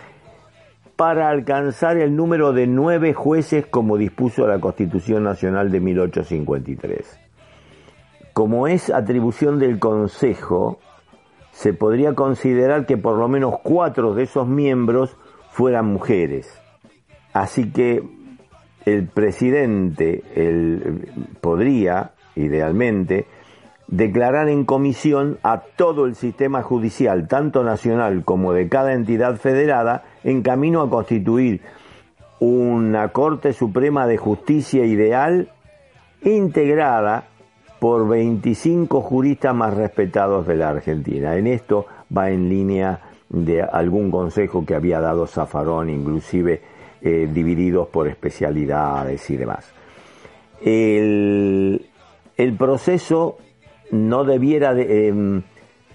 para 0.95 1.29
alcanzar 1.29 1.97
el 1.97 2.15
número 2.15 2.53
de 2.53 2.67
nueve 2.67 3.15
jueces 3.15 3.65
como 3.65 3.97
dispuso 3.97 4.45
la 4.45 4.59
Constitución 4.59 5.23
Nacional 5.23 5.71
de 5.71 5.79
1853. 5.79 7.19
Como 8.33 8.67
es 8.67 8.91
atribución 8.91 9.57
del 9.57 9.79
Consejo, 9.79 10.77
se 11.51 11.73
podría 11.73 12.13
considerar 12.13 12.85
que 12.85 12.97
por 12.97 13.17
lo 13.17 13.27
menos 13.27 13.55
cuatro 13.63 14.13
de 14.13 14.25
esos 14.25 14.47
miembros 14.47 15.17
fueran 15.49 15.87
mujeres. 15.87 16.47
Así 17.33 17.71
que 17.71 18.03
el 18.85 19.07
presidente 19.07 20.21
el- 20.35 21.09
podría, 21.41 22.11
idealmente, 22.35 23.25
declarar 23.91 24.49
en 24.49 24.65
comisión 24.65 25.39
a 25.41 25.61
todo 25.61 26.05
el 26.05 26.15
sistema 26.15 26.61
judicial, 26.61 27.27
tanto 27.27 27.63
nacional 27.63 28.23
como 28.23 28.53
de 28.53 28.69
cada 28.69 28.93
entidad 28.93 29.37
federada, 29.37 30.03
en 30.23 30.41
camino 30.41 30.81
a 30.81 30.89
constituir 30.89 31.61
una 32.39 33.09
Corte 33.09 33.53
Suprema 33.53 34.07
de 34.07 34.17
Justicia 34.17 34.85
ideal 34.85 35.49
integrada 36.23 37.25
por 37.79 38.07
25 38.07 39.01
juristas 39.01 39.55
más 39.55 39.73
respetados 39.73 40.45
de 40.45 40.55
la 40.55 40.69
Argentina. 40.69 41.35
En 41.35 41.47
esto 41.47 41.85
va 42.15 42.29
en 42.29 42.49
línea 42.49 42.99
de 43.29 43.61
algún 43.61 44.11
consejo 44.11 44.65
que 44.65 44.75
había 44.75 44.99
dado 44.99 45.25
Zafarón, 45.25 45.89
inclusive 45.89 46.61
eh, 47.01 47.29
divididos 47.31 47.87
por 47.87 48.07
especialidades 48.07 49.29
y 49.29 49.37
demás. 49.37 49.71
El, 50.61 51.85
el 52.35 52.53
proceso 52.57 53.37
no 53.91 54.23
debiera 54.23 54.73
de, 54.73 55.07
em, 55.07 55.41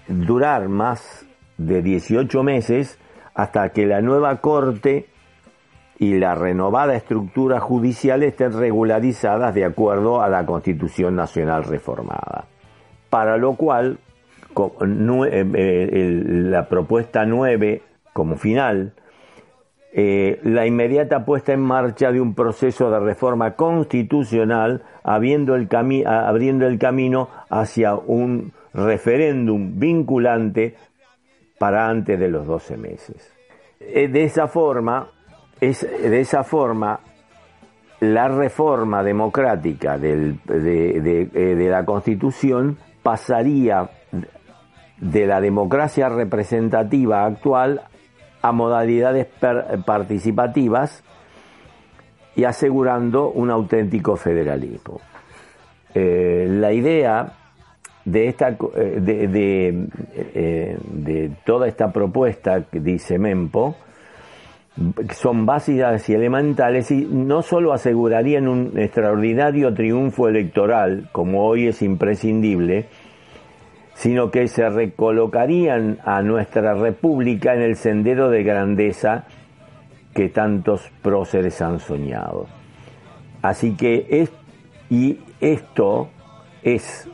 durar 0.07 0.67
más 0.69 1.25
de 1.57 1.81
18 1.81 2.43
meses 2.43 2.99
hasta 3.33 3.69
que 3.69 3.85
la 3.85 4.01
nueva 4.01 4.37
Corte 4.41 5.07
y 5.97 6.17
la 6.19 6.35
renovada 6.35 6.95
estructura 6.95 7.59
judicial 7.59 8.21
estén 8.23 8.51
regularizadas 8.53 9.53
de 9.55 9.65
acuerdo 9.65 10.21
a 10.21 10.27
la 10.29 10.45
Constitución 10.45 11.15
Nacional 11.15 11.63
reformada. 11.63 12.45
Para 13.09 13.37
lo 13.37 13.53
cual, 13.55 13.97
nue- 14.53 15.29
eh, 15.31 16.21
la 16.25 16.67
propuesta 16.67 17.25
9 17.25 17.81
como 18.13 18.35
final, 18.35 18.93
eh, 19.97 20.41
la 20.43 20.67
inmediata 20.67 21.23
puesta 21.23 21.53
en 21.53 21.61
marcha 21.61 22.11
de 22.11 22.19
un 22.19 22.35
proceso 22.35 22.91
de 22.91 22.99
reforma 22.99 23.55
constitucional 23.55 24.83
abriendo 25.03 25.55
el 25.55 25.69
camino 25.69 27.29
hacia 27.49 27.95
un 27.95 28.51
referéndum 28.73 29.79
vinculante 29.79 30.75
para 31.57 31.87
antes 31.87 32.19
de 32.19 32.27
los 32.27 32.45
12 32.45 32.75
meses. 32.75 33.33
Eh, 33.79 34.09
De 34.09 34.25
esa 34.25 34.49
forma, 34.49 35.07
es, 35.61 35.87
de 35.89 36.19
esa 36.19 36.43
forma, 36.43 36.99
la 38.01 38.27
reforma 38.27 39.01
democrática 39.01 39.95
eh, 39.95 40.35
de 40.45 41.67
la 41.69 41.85
Constitución 41.85 42.77
pasaría 43.01 43.89
de 44.97 45.25
la 45.25 45.39
democracia 45.39 46.09
representativa 46.09 47.23
actual 47.23 47.81
a 48.45 48.51
modalidades 48.51 49.25
participativas 49.85 51.03
y 52.35 52.43
asegurando 52.43 53.31
un 53.31 53.49
auténtico 53.49 54.15
federalismo. 54.15 55.01
Eh, 55.95 56.45
la 56.47 56.71
idea 56.71 57.33
de, 58.03 58.27
esta, 58.27 58.49
eh, 58.49 58.99
de, 59.01 59.27
de, 59.27 59.87
eh, 60.13 60.77
de 60.79 61.31
toda 61.43 61.67
esta 61.67 61.91
propuesta 61.91 62.65
que 62.69 62.79
dice 62.81 63.17
Mempo 63.17 63.77
son 65.15 65.47
básicas 65.47 66.07
y 66.09 66.13
elementales 66.13 66.91
y 66.91 67.07
no 67.09 67.41
solo 67.41 67.73
asegurarían 67.73 68.47
un 68.47 68.77
extraordinario 68.77 69.73
triunfo 69.73 70.27
electoral, 70.27 71.09
como 71.13 71.47
hoy 71.47 71.69
es 71.69 71.81
imprescindible, 71.81 72.89
sino 73.95 74.29
que 74.29 74.47
se 74.47 74.69
recolocarían 74.69 75.99
a 76.03 76.21
nuestra 76.21 76.73
república 76.73 77.55
en 77.55 77.61
el 77.61 77.75
sendero 77.77 78.29
de 78.29 78.43
grandeza 78.43 79.25
que 80.13 80.29
tantos 80.29 80.91
próceres 81.01 81.61
han 81.61 81.79
soñado. 81.79 82.47
Así 83.41 83.75
que 83.75 84.05
es, 84.09 84.31
y 84.89 85.19
esto 85.39 86.09
es, 86.61 87.09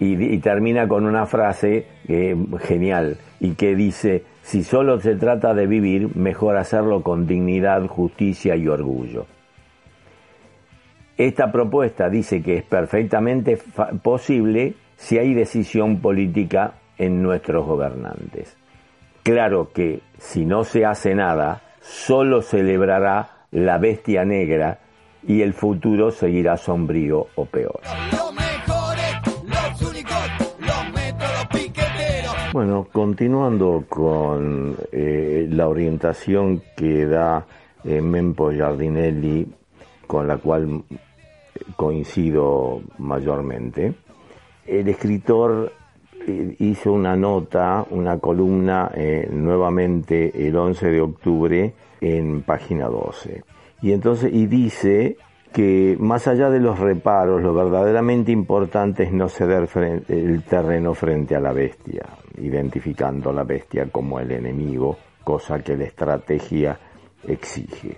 y, 0.00 0.38
termina 0.38 0.88
con 0.88 1.06
una 1.06 1.26
frase 1.26 1.86
eh, 2.08 2.34
genial, 2.60 3.18
y 3.38 3.54
que 3.54 3.74
dice, 3.74 4.24
si 4.42 4.64
solo 4.64 4.98
se 5.00 5.16
trata 5.16 5.52
de 5.54 5.66
vivir, 5.66 6.16
mejor 6.16 6.56
hacerlo 6.56 7.02
con 7.02 7.26
dignidad, 7.26 7.86
justicia 7.86 8.56
y 8.56 8.68
orgullo. 8.68 9.26
Esta 11.18 11.50
propuesta 11.52 12.08
dice 12.08 12.42
que 12.42 12.58
es 12.58 12.62
perfectamente 12.62 13.58
posible 14.02 14.74
si 14.96 15.18
hay 15.18 15.34
decisión 15.34 16.00
política 16.00 16.74
en 16.98 17.22
nuestros 17.22 17.66
gobernantes. 17.66 18.56
Claro 19.22 19.70
que 19.72 20.00
si 20.18 20.44
no 20.44 20.64
se 20.64 20.84
hace 20.84 21.14
nada, 21.14 21.62
solo 21.80 22.42
celebrará 22.42 23.46
la 23.50 23.78
bestia 23.78 24.24
negra 24.24 24.78
y 25.26 25.42
el 25.42 25.52
futuro 25.52 26.10
seguirá 26.10 26.56
sombrío 26.56 27.26
o 27.34 27.44
peor. 27.44 27.80
Bueno, 32.52 32.86
continuando 32.90 33.84
con 33.88 34.76
eh, 34.90 35.46
la 35.50 35.68
orientación 35.68 36.62
que 36.74 37.04
da 37.04 37.44
eh, 37.84 38.00
Mempo 38.00 38.50
Giardinelli, 38.50 39.46
con 40.06 40.26
la 40.26 40.38
cual 40.38 40.82
eh, 40.88 40.96
coincido 41.76 42.80
mayormente, 42.96 43.94
el 44.66 44.88
escritor 44.88 45.72
eh, 46.26 46.56
hizo 46.58 46.92
una 46.92 47.16
nota, 47.16 47.86
una 47.90 48.18
columna 48.18 48.90
eh, 48.94 49.28
nuevamente 49.30 50.46
el 50.46 50.56
11 50.56 50.90
de 50.90 51.00
octubre 51.00 51.74
en 52.00 52.42
página 52.42 52.86
12. 52.86 53.42
Y 53.82 53.92
entonces, 53.92 54.32
y 54.32 54.46
dice 54.46 55.16
que 55.52 55.96
más 55.98 56.26
allá 56.26 56.50
de 56.50 56.60
los 56.60 56.78
reparos, 56.78 57.42
lo 57.42 57.54
verdaderamente 57.54 58.32
importante 58.32 59.04
es 59.04 59.12
no 59.12 59.28
ceder 59.28 59.68
el 60.08 60.42
terreno 60.42 60.94
frente 60.94 61.36
a 61.36 61.40
la 61.40 61.52
bestia, 61.52 62.04
identificando 62.38 63.30
a 63.30 63.32
la 63.32 63.44
bestia 63.44 63.86
como 63.90 64.20
el 64.20 64.32
enemigo, 64.32 64.96
cosa 65.24 65.60
que 65.60 65.76
la 65.76 65.84
estrategia 65.84 66.78
exige. 67.26 67.96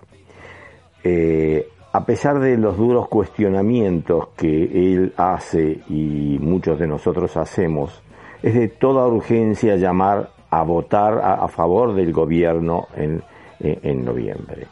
Eh, 1.02 1.66
a 1.92 2.04
pesar 2.04 2.38
de 2.38 2.56
los 2.56 2.76
duros 2.76 3.08
cuestionamientos 3.08 4.28
que 4.36 4.94
él 4.94 5.14
hace 5.16 5.80
y 5.88 6.38
muchos 6.40 6.78
de 6.78 6.86
nosotros 6.86 7.36
hacemos, 7.36 8.02
es 8.42 8.54
de 8.54 8.68
toda 8.68 9.06
urgencia 9.06 9.76
llamar 9.76 10.30
a 10.50 10.62
votar 10.62 11.18
a, 11.18 11.48
favor 11.48 11.94
del 11.94 12.12
gobierno 12.12 12.86
en, 12.94 13.22
en 13.60 14.04
noviembre. 14.04 14.66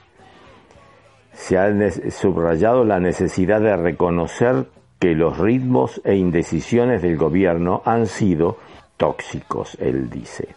Se 1.33 1.59
ha 1.59 1.71
subrayado 2.11 2.85
la 2.85 2.99
necesidad 2.99 3.61
de 3.61 3.77
reconocer 3.77 4.67
que 4.99 5.15
los 5.15 5.39
ritmos 5.39 6.01
e 6.05 6.17
indecisiones 6.17 7.03
del 7.03 7.17
gobierno 7.17 7.83
han 7.85 8.07
sido 8.07 8.57
tóxicos, 8.97 9.77
él 9.81 10.09
dice. 10.09 10.49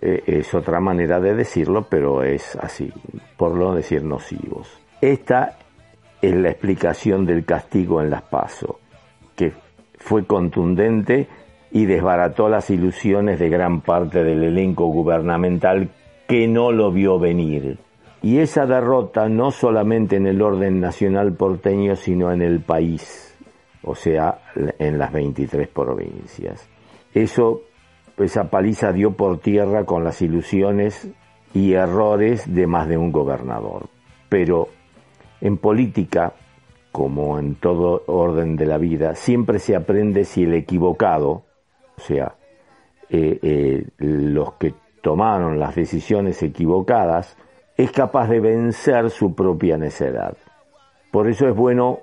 E, 0.00 0.22
es 0.26 0.54
otra 0.54 0.80
manera 0.80 1.20
de 1.20 1.34
decirlo, 1.34 1.86
pero 1.88 2.22
es 2.22 2.56
así, 2.56 2.92
por 3.36 3.54
no 3.54 3.74
decir 3.74 4.02
nocivos. 4.02 4.68
Esta 5.00 5.58
es 6.28 6.34
la 6.34 6.50
explicación 6.50 7.26
del 7.26 7.44
castigo 7.44 8.00
en 8.00 8.10
las 8.10 8.22
PASO, 8.22 8.78
que 9.36 9.52
fue 9.98 10.26
contundente 10.26 11.28
y 11.70 11.86
desbarató 11.86 12.48
las 12.48 12.70
ilusiones 12.70 13.38
de 13.38 13.48
gran 13.48 13.80
parte 13.80 14.22
del 14.22 14.42
elenco 14.42 14.86
gubernamental 14.86 15.90
que 16.28 16.46
no 16.46 16.72
lo 16.72 16.92
vio 16.92 17.18
venir. 17.18 17.78
Y 18.22 18.38
esa 18.38 18.64
derrota 18.64 19.28
no 19.28 19.50
solamente 19.50 20.16
en 20.16 20.26
el 20.26 20.40
orden 20.40 20.80
nacional 20.80 21.34
porteño, 21.34 21.96
sino 21.96 22.32
en 22.32 22.40
el 22.40 22.60
país, 22.60 23.36
o 23.82 23.94
sea, 23.94 24.38
en 24.78 24.98
las 24.98 25.12
23 25.12 25.68
provincias. 25.68 26.66
Eso, 27.12 27.62
esa 28.16 28.48
paliza 28.48 28.92
dio 28.92 29.12
por 29.12 29.40
tierra 29.40 29.84
con 29.84 30.04
las 30.04 30.22
ilusiones 30.22 31.10
y 31.52 31.74
errores 31.74 32.54
de 32.54 32.66
más 32.66 32.88
de 32.88 32.96
un 32.96 33.12
gobernador. 33.12 33.88
Pero 34.28 34.68
en 35.40 35.58
política, 35.58 36.32
como 36.92 37.38
en 37.38 37.56
todo 37.56 38.02
orden 38.06 38.56
de 38.56 38.66
la 38.66 38.78
vida, 38.78 39.14
siempre 39.14 39.58
se 39.58 39.74
aprende 39.74 40.24
si 40.24 40.44
el 40.44 40.54
equivocado, 40.54 41.42
o 41.96 42.00
sea, 42.00 42.34
eh, 43.10 43.38
eh, 43.42 43.86
los 43.98 44.54
que 44.54 44.74
tomaron 45.02 45.58
las 45.58 45.74
decisiones 45.74 46.42
equivocadas, 46.42 47.36
es 47.76 47.90
capaz 47.90 48.28
de 48.28 48.40
vencer 48.40 49.10
su 49.10 49.34
propia 49.34 49.76
necedad. 49.76 50.36
Por 51.10 51.28
eso 51.28 51.48
es 51.48 51.54
bueno 51.54 52.00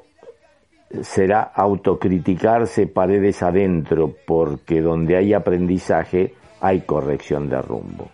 será 1.02 1.42
autocriticarse 1.42 2.88
paredes 2.88 3.42
adentro, 3.42 4.14
porque 4.26 4.82
donde 4.82 5.16
hay 5.16 5.34
aprendizaje 5.34 6.34
hay 6.60 6.82
corrección 6.82 7.50
de 7.50 7.62
rumbo. 7.62 8.10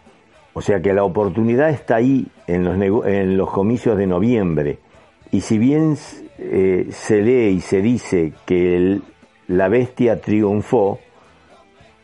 O 0.54 0.62
sea 0.62 0.82
que 0.82 0.94
la 0.94 1.04
oportunidad 1.04 1.70
está 1.70 1.98
ahí 1.98 2.28
en 2.48 2.64
los, 2.64 3.06
en 3.06 3.38
los 3.38 3.50
comicios 3.52 3.98
de 3.98 4.08
noviembre. 4.08 4.80
Y 5.32 5.42
si 5.42 5.58
bien 5.58 5.98
eh, 6.38 6.88
se 6.92 7.22
lee 7.22 7.58
y 7.58 7.62
se 7.62 7.82
dice 7.82 8.34
que 8.46 9.00
la 9.48 9.68
bestia 9.68 10.22
triunfó, 10.22 11.00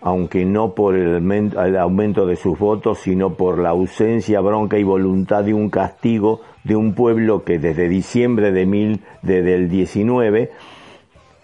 aunque 0.01 0.43
no 0.43 0.73
por 0.73 0.95
el 0.95 1.77
aumento, 1.77 2.25
de 2.25 2.35
sus 2.35 2.59
votos, 2.59 2.99
sino 2.99 3.35
por 3.35 3.57
la 3.59 3.69
ausencia, 3.69 4.41
bronca 4.41 4.77
y 4.77 4.83
voluntad 4.83 5.45
de 5.45 5.53
un 5.53 5.69
castigo 5.69 6.41
de 6.65 6.75
un 6.75 6.93
pueblo 6.93 7.43
que 7.43 7.57
desde 7.57 7.87
diciembre 7.87 8.51
de 8.51 8.65
mil, 8.65 9.01
del 9.21 9.69
19, 9.69 10.51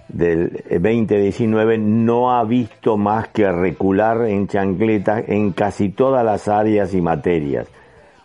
del 0.09 0.63
2019, 0.69 1.77
no 1.77 2.31
ha 2.31 2.43
visto 2.43 2.97
más 2.97 3.29
que 3.29 3.49
recular 3.49 4.25
en 4.27 4.47
chancleta 4.47 5.23
en 5.25 5.51
casi 5.51 5.89
todas 5.89 6.25
las 6.25 6.49
áreas 6.49 6.93
y 6.93 7.01
materias, 7.01 7.67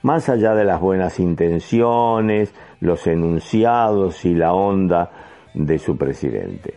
más 0.04 0.28
allá 0.28 0.54
de 0.54 0.64
las 0.64 0.82
buenas 0.82 1.18
intenciones, 1.18 2.52
los 2.80 3.06
enunciados 3.06 4.26
y 4.26 4.34
la 4.34 4.52
onda 4.52 5.10
de 5.54 5.78
su 5.78 5.96
presidente. 5.96 6.74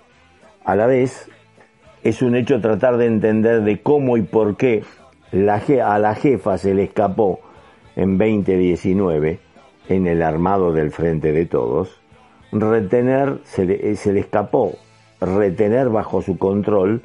A 0.64 0.78
la 0.78 0.88
vez, 0.88 1.30
es 2.04 2.22
un 2.22 2.38
hecho 2.38 2.62
tratar 2.62 2.96
de 2.96 3.06
entender 3.06 3.64
de 3.64 3.82
cómo 3.82 4.16
y 4.16 4.22
por 4.22 4.56
qué 4.56 4.84
a 5.34 6.00
la 6.00 6.16
jefa 6.16 6.58
se 6.58 6.74
le 6.74 6.84
escapó 6.84 7.42
en 7.98 8.18
2019 8.18 9.40
en 9.90 10.08
el 10.08 10.22
armado 10.22 10.72
del 10.72 10.92
Frente 10.92 11.34
de 11.34 11.46
Todos, 11.46 12.00
retener, 12.54 13.42
se 13.44 13.66
le, 13.66 13.98
se 13.98 14.14
le 14.14 14.22
escapó 14.22 14.72
retener 15.20 15.90
bajo 15.90 16.22
su 16.22 16.38
control 16.38 17.02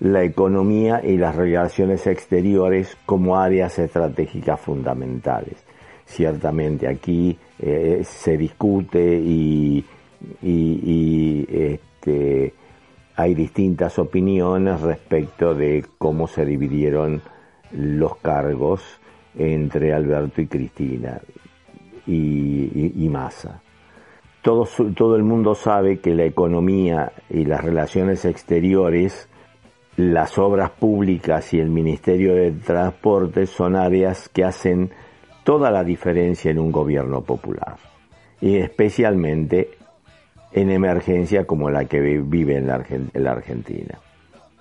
la 0.00 0.24
economía 0.24 1.00
y 1.04 1.16
las 1.16 1.36
relaciones 1.36 2.06
exteriores 2.06 2.96
como 3.06 3.36
áreas 3.36 3.78
estratégicas 3.78 4.60
fundamentales. 4.60 5.64
Ciertamente 6.06 6.88
aquí 6.88 7.38
eh, 7.58 8.02
se 8.04 8.36
discute 8.36 9.14
y, 9.18 9.84
y, 10.42 10.80
y 10.82 11.46
este, 11.50 12.54
hay 13.14 13.34
distintas 13.34 13.98
opiniones 13.98 14.80
respecto 14.80 15.54
de 15.54 15.84
cómo 15.98 16.26
se 16.26 16.44
dividieron 16.44 17.20
los 17.72 18.16
cargos 18.16 18.82
entre 19.36 19.92
Alberto 19.92 20.40
y 20.40 20.46
Cristina 20.46 21.20
y, 22.06 23.08
Massa. 23.10 23.60
Todo, 24.42 24.66
todo 24.96 25.16
el 25.16 25.22
mundo 25.22 25.54
sabe 25.54 26.00
que 26.00 26.14
la 26.14 26.24
economía 26.24 27.12
y 27.28 27.44
las 27.44 27.62
relaciones 27.62 28.24
exteriores, 28.24 29.28
las 30.00 30.38
obras 30.38 30.70
públicas 30.70 31.52
y 31.52 31.60
el 31.60 31.68
Ministerio 31.68 32.34
de 32.34 32.52
Transporte 32.52 33.46
son 33.46 33.76
áreas 33.76 34.28
que 34.30 34.44
hacen 34.44 34.90
toda 35.44 35.70
la 35.70 35.84
diferencia 35.84 36.50
en 36.50 36.58
un 36.58 36.72
gobierno 36.72 37.22
popular 37.22 37.76
y 38.40 38.56
especialmente 38.56 39.70
en 40.52 40.70
emergencia 40.70 41.44
como 41.44 41.70
la 41.70 41.84
que 41.84 42.00
vive 42.00 42.56
en 42.56 42.66
la, 42.66 43.30
Argentina. 43.30 43.98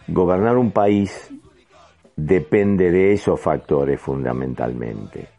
Gobernar 0.07 0.57
un 0.57 0.71
país 0.71 1.31
depende 2.15 2.91
de 2.91 3.13
esos 3.13 3.39
factores 3.39 3.99
fundamentalmente. 3.99 5.29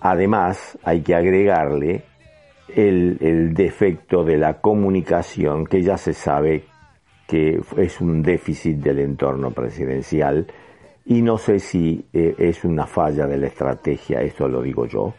Además, 0.00 0.78
hay 0.84 1.02
que 1.02 1.14
agregarle 1.14 2.04
el, 2.68 3.18
el, 3.20 3.54
defecto 3.54 4.22
de 4.22 4.36
la 4.36 4.60
comunicación, 4.60 5.66
que 5.66 5.82
ya 5.82 5.96
se 5.96 6.12
sabe 6.12 6.64
que 7.26 7.60
es 7.78 8.00
un 8.00 8.22
déficit 8.22 8.78
del 8.78 9.00
entorno 9.00 9.50
presidencial, 9.50 10.46
y 11.06 11.20
no 11.22 11.36
sé 11.36 11.58
si 11.58 12.04
eh, 12.12 12.34
es 12.38 12.64
una 12.64 12.86
falla 12.86 13.26
de 13.26 13.36
la 13.36 13.46
estrategia, 13.46 14.22
esto 14.22 14.48
lo 14.48 14.62
digo 14.62 14.86
yo, 14.86 15.14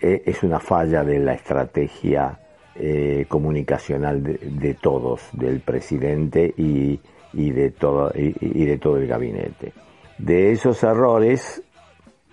eh, 0.00 0.22
es 0.26 0.42
una 0.42 0.58
falla 0.58 1.04
de 1.04 1.18
la 1.18 1.34
estrategia 1.34 2.40
eh, 2.74 3.26
comunicacional 3.28 4.22
de, 4.22 4.74
todos, 4.74 5.28
del 5.32 5.60
presidente 5.60 6.52
y, 6.56 6.98
de 7.32 7.70
todo, 7.70 8.12
y, 8.14 8.64
de 8.64 8.78
todo 8.78 8.96
el 8.96 9.06
gabinete. 9.06 9.72
De 10.18 10.50
esos 10.50 10.82
errores 10.82 11.62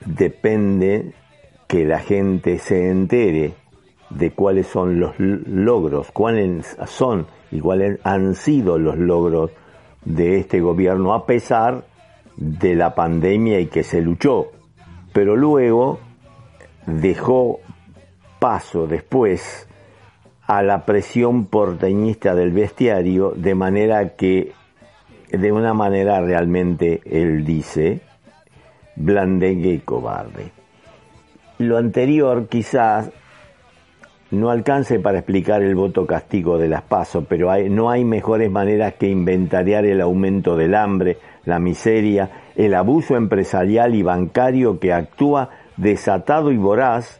depende 0.05 1.13
que 1.67 1.85
la 1.85 1.99
gente 1.99 2.57
se 2.57 2.89
entere 2.89 3.53
de 4.15 4.31
cuáles 4.31 4.67
son 4.67 4.99
los 4.99 5.13
logros, 5.19 6.11
cuáles 6.11 6.77
son 6.85 7.27
y 7.51 7.59
cuáles 7.59 7.99
han 8.03 8.35
sido 8.35 8.77
los 8.77 8.97
logros 8.97 9.51
de 10.05 10.39
este 10.39 10.61
gobierno 10.61 11.13
a 11.13 11.25
pesar 11.25 11.83
de 12.35 12.75
la 12.75 12.95
pandemia 12.95 13.59
y 13.59 13.67
que 13.67 13.83
se 13.83 14.01
luchó. 14.01 14.51
Pero 15.13 15.35
luego 15.35 15.99
dejó 16.85 17.59
paso 18.39 18.87
después 18.87 19.67
a 20.47 20.63
la 20.63 20.85
presión 20.85 21.45
porteñista 21.45 22.35
del 22.35 22.51
bestiario, 22.51 23.31
de 23.35 23.55
manera 23.55 24.15
que, 24.15 24.51
de 25.29 25.51
una 25.51 25.73
manera 25.73 26.19
realmente, 26.19 27.01
él 27.05 27.45
dice, 27.45 28.01
blandengue 28.95 29.69
y 29.73 29.79
cobarde. 29.79 30.51
Lo 31.59 31.77
anterior 31.77 32.47
quizás 32.49 33.11
no 34.31 34.49
alcance 34.49 34.99
para 34.99 35.19
explicar 35.19 35.61
el 35.61 35.75
voto 35.75 36.05
castigo 36.05 36.57
de 36.57 36.69
las 36.69 36.81
PASO, 36.83 37.25
pero 37.25 37.51
no 37.69 37.89
hay 37.89 38.05
mejores 38.05 38.49
maneras 38.49 38.93
que 38.93 39.09
inventariar 39.09 39.85
el 39.85 39.99
aumento 40.01 40.55
del 40.55 40.73
hambre, 40.73 41.17
la 41.45 41.59
miseria, 41.59 42.29
el 42.55 42.73
abuso 42.73 43.17
empresarial 43.17 43.93
y 43.93 44.03
bancario 44.03 44.79
que 44.79 44.93
actúa 44.93 45.49
desatado 45.75 46.51
y 46.51 46.57
voraz 46.57 47.19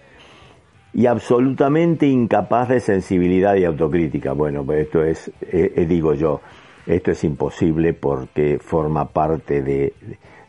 y 0.93 1.05
absolutamente 1.05 2.07
incapaz 2.07 2.69
de 2.69 2.79
sensibilidad 2.79 3.55
y 3.55 3.65
autocrítica. 3.65 4.33
Bueno, 4.33 4.63
pues 4.63 4.85
esto 4.85 5.03
es, 5.03 5.27
eh, 5.41 5.73
eh, 5.75 5.85
digo 5.85 6.13
yo, 6.13 6.41
esto 6.85 7.11
es 7.11 7.23
imposible 7.23 7.93
porque 7.93 8.57
forma 8.59 9.09
parte 9.09 9.61
de, 9.61 9.93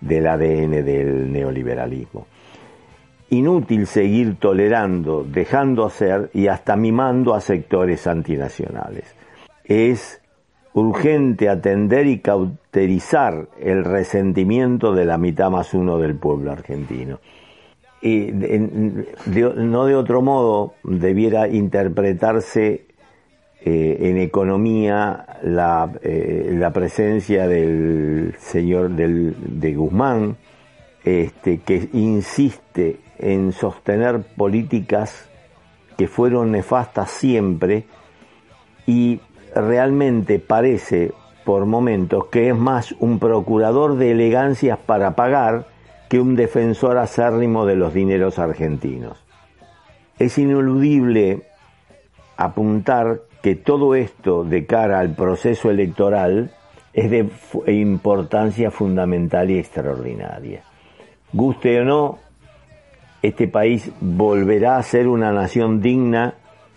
del 0.01 0.27
ADN 0.27 0.85
del 0.85 1.33
neoliberalismo. 1.33 2.27
Inútil 3.33 3.87
seguir 3.87 4.37
tolerando, 4.38 5.25
dejando 5.25 5.87
hacer 5.87 6.29
y 6.35 6.49
hasta 6.49 6.77
mimando 6.77 7.33
a 7.33 7.40
sectores 7.40 8.07
antinacionales. 8.07 9.16
Es 9.64 10.21
urgente 10.75 11.49
atender 11.49 12.07
y 12.09 12.18
cauterizar 12.18 13.49
el 13.59 13.85
resentimiento 13.85 14.92
de 14.92 15.07
la 15.07 15.16
mitad 15.16 15.51
más 15.51 15.73
uno 15.73 15.97
del 15.97 16.16
pueblo 16.16 16.53
argentino. 16.53 17.21
Y 18.03 18.33
no 18.33 19.87
de 19.87 19.95
otro 19.95 20.21
modo 20.21 20.75
debiera 20.85 21.49
interpretarse 21.49 22.85
eh, 23.64 23.97
en 23.99 24.18
economía 24.18 25.38
la, 25.42 25.90
eh, 26.03 26.51
la, 26.53 26.71
presencia 26.71 27.49
del 27.49 28.35
señor 28.38 28.90
del, 28.90 29.35
de 29.59 29.75
Guzmán, 29.75 30.37
este, 31.03 31.61
que 31.61 31.88
insiste 31.95 32.99
en 33.23 33.53
sostener 33.53 34.23
políticas 34.37 35.29
que 35.97 36.09
fueron 36.09 36.53
nefastas 36.53 37.11
siempre 37.11 37.85
y 38.87 39.21
realmente 39.55 40.39
parece 40.39 41.13
por 41.45 41.67
momentos 41.67 42.27
que 42.27 42.49
es 42.49 42.57
más 42.57 42.93
un 42.99 43.19
procurador 43.19 43.97
de 43.97 44.13
elegancias 44.13 44.79
para 44.79 45.15
pagar 45.15 45.67
que 46.09 46.21
un 46.21 46.35
defensor 46.35 46.99
acérrimo 46.99 47.65
de 47.65 47.77
los 47.77 47.95
dineros 47.95 48.39
argentinos. 48.39 49.25
Es 50.19 50.39
ineludible 50.39 51.45
apuntar 52.37 53.23
que 53.43 53.55
todo 53.55 53.95
esto 53.95 54.45
de 54.45 54.67
cara 54.67 55.01
al 55.01 55.15
proceso 55.15 55.71
electoral 55.71 56.53
es 56.93 57.11
de 57.11 57.29
importancia 57.73 58.71
fundamental 58.71 59.51
y 59.51 59.59
extraordinaria. 59.59 60.63
Guste 61.33 61.81
o 61.81 61.85
no, 61.85 62.19
este 63.23 63.47
país 63.47 63.91
volverá 64.01 64.77
a 64.77 64.83
ser 64.83 65.09
una 65.09 65.33
nación 65.33 65.81
digna 65.81 66.35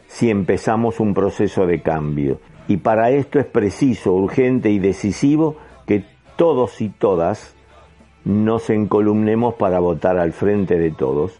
si 0.08 0.29
empezamos 0.29 0.99
un 0.99 1.13
proceso 1.13 1.65
de 1.65 1.81
cambio. 1.81 2.39
Y 2.67 2.77
para 2.77 3.10
esto 3.10 3.39
es 3.39 3.45
preciso, 3.45 4.13
urgente 4.13 4.69
y 4.69 4.79
decisivo 4.79 5.58
que 5.86 6.05
todos 6.36 6.81
y 6.81 6.89
todas 6.89 7.55
nos 8.23 8.69
encolumnemos 8.69 9.55
para 9.55 9.79
votar 9.79 10.17
al 10.17 10.34
frente 10.34 10.77
de 10.77 10.91
todos 10.91 11.39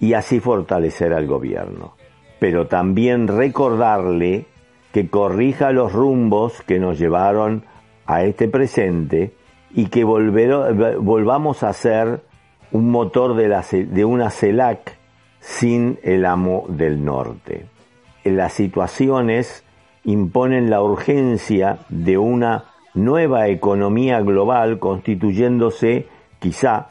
y 0.00 0.14
así 0.14 0.40
fortalecer 0.40 1.12
al 1.12 1.26
gobierno. 1.26 1.94
Pero 2.38 2.66
también 2.66 3.28
recordarle 3.28 4.46
que 4.92 5.08
corrija 5.08 5.72
los 5.72 5.92
rumbos 5.92 6.62
que 6.62 6.78
nos 6.78 6.98
llevaron 6.98 7.64
a 8.06 8.24
este 8.24 8.48
presente 8.48 9.34
y 9.74 9.86
que 9.86 10.04
volvamos 10.04 11.62
a 11.62 11.72
ser 11.72 12.22
un 12.72 12.90
motor 12.90 13.34
de, 13.36 13.48
la, 13.48 13.64
de 13.70 14.04
una 14.04 14.30
CELAC 14.30 14.98
sin 15.40 15.98
el 16.02 16.24
amo 16.26 16.64
del 16.68 17.04
norte. 17.04 17.66
Las 18.24 18.52
situaciones 18.52 19.64
imponen 20.04 20.70
la 20.70 20.82
urgencia 20.82 21.78
de 21.88 22.18
una 22.18 22.64
nueva 22.94 23.48
economía 23.48 24.20
global 24.20 24.78
constituyéndose 24.78 26.06
quizá 26.38 26.88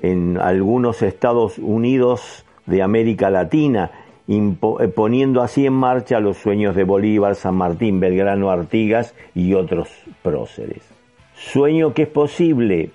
en 0.00 0.38
algunos 0.38 1.02
Estados 1.02 1.58
Unidos 1.58 2.44
de 2.66 2.82
América 2.82 3.30
Latina 3.30 3.90
eh, 4.30 4.88
poniendo 4.94 5.42
así 5.42 5.66
en 5.66 5.72
marcha 5.72 6.20
los 6.20 6.36
sueños 6.36 6.76
de 6.76 6.84
Bolívar, 6.84 7.34
San 7.34 7.56
Martín, 7.56 7.98
Belgrano, 7.98 8.50
Artigas 8.50 9.12
y 9.34 9.54
otros 9.54 9.88
próceres. 10.22 10.88
Sueño 11.34 11.94
que 11.94 12.02
es 12.02 12.08
posible 12.08 12.90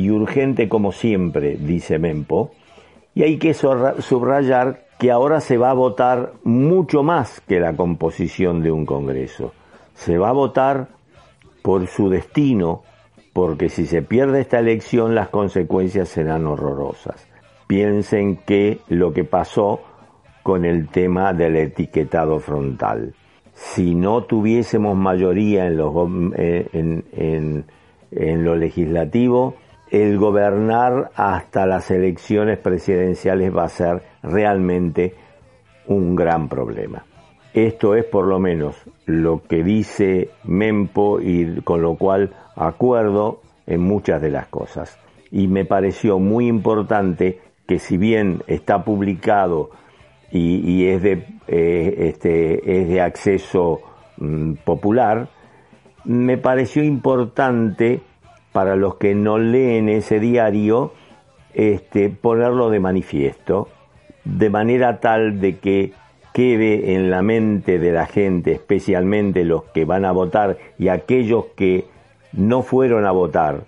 y 0.00 0.10
urgente 0.10 0.68
como 0.68 0.92
siempre, 0.92 1.56
dice 1.56 1.98
Mempo, 1.98 2.52
y 3.14 3.22
hay 3.22 3.38
que 3.38 3.54
subrayar 3.54 4.86
que 4.98 5.10
ahora 5.10 5.40
se 5.40 5.56
va 5.56 5.70
a 5.70 5.74
votar 5.74 6.34
mucho 6.44 7.02
más 7.02 7.40
que 7.40 7.58
la 7.60 7.74
composición 7.74 8.62
de 8.62 8.70
un 8.70 8.86
Congreso. 8.86 9.52
Se 9.94 10.18
va 10.18 10.28
a 10.28 10.32
votar 10.32 10.88
por 11.62 11.86
su 11.86 12.08
destino, 12.08 12.82
porque 13.32 13.68
si 13.68 13.86
se 13.86 14.02
pierde 14.02 14.40
esta 14.40 14.58
elección 14.58 15.14
las 15.14 15.28
consecuencias 15.28 16.08
serán 16.08 16.46
horrorosas. 16.46 17.26
Piensen 17.66 18.36
que 18.36 18.78
lo 18.88 19.12
que 19.12 19.24
pasó 19.24 19.80
con 20.42 20.64
el 20.64 20.88
tema 20.88 21.32
del 21.32 21.56
etiquetado 21.56 22.40
frontal. 22.40 23.14
Si 23.52 23.94
no 23.94 24.24
tuviésemos 24.24 24.96
mayoría 24.96 25.66
en, 25.66 26.34
eh, 26.36 27.64
en, 28.12 28.44
lo 28.44 28.56
legislativo, 28.56 29.54
el 29.90 30.18
gobernar 30.18 31.10
hasta 31.14 31.66
las 31.66 31.90
elecciones 31.90 32.58
presidenciales 32.58 33.54
va 33.54 33.64
a 33.64 33.68
ser 33.68 34.02
realmente 34.22 35.14
un 35.86 36.14
gran 36.14 36.48
problema. 36.48 37.04
Esto 37.52 37.96
es 37.96 38.04
por 38.04 38.26
lo 38.26 38.38
menos 38.38 38.76
lo 39.06 39.42
que 39.42 39.64
dice 39.64 40.30
Mempo 40.44 41.20
y 41.20 41.60
con 41.62 41.82
lo 41.82 41.96
cual 41.96 42.30
acuerdo 42.54 43.40
en 43.66 43.80
muchas 43.80 44.22
de 44.22 44.30
las 44.30 44.46
cosas. 44.46 44.98
Y 45.32 45.48
me 45.48 45.64
pareció 45.64 46.20
muy 46.20 46.46
importante 46.46 47.40
que 47.66 47.80
si 47.80 47.96
bien 47.96 48.42
está 48.46 48.84
publicado 48.84 49.70
y, 50.30 50.86
es, 50.86 51.02
de, 51.02 51.26
eh, 51.48 51.94
este, 52.08 52.80
es 52.80 52.88
de 52.88 53.00
acceso 53.00 53.80
mm, 54.18 54.54
popular, 54.64 55.28
me 56.04 56.38
pareció 56.38 56.84
importante 56.84 58.00
para 58.52 58.76
los 58.76 58.96
que 58.96 59.14
no 59.14 59.38
leen 59.38 59.88
ese 59.88 60.20
diario 60.20 60.92
este, 61.54 62.10
ponerlo 62.10 62.70
de 62.70 62.80
manifiesto, 62.80 63.68
de 64.24 64.50
manera 64.50 65.00
tal 65.00 65.40
de 65.40 65.58
que 65.58 65.92
quede 66.32 66.94
en 66.94 67.10
la 67.10 67.22
mente 67.22 67.78
de 67.78 67.92
la 67.92 68.06
gente, 68.06 68.52
especialmente 68.52 69.44
los 69.44 69.64
que 69.64 69.84
van 69.84 70.04
a 70.04 70.12
votar 70.12 70.58
y 70.78 70.88
aquellos 70.88 71.46
que 71.56 71.86
no 72.32 72.62
fueron 72.62 73.04
a 73.06 73.10
votar, 73.10 73.64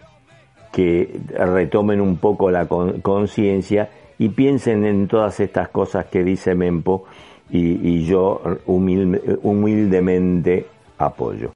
que 0.73 1.21
retomen 1.37 2.01
un 2.01 2.17
poco 2.17 2.51
la 2.51 2.67
conciencia 2.67 3.91
y 4.19 4.29
piensen 4.31 4.85
en 4.85 5.09
todas 5.09 5.41
estas 5.41 5.69
cosas 5.69 6.07
que 6.07 6.23
dice 6.23 6.55
Mempo 6.55 7.05
y, 7.51 8.05
yo 8.05 8.41
humildemente 9.43 10.67
apoyo. 10.97 11.53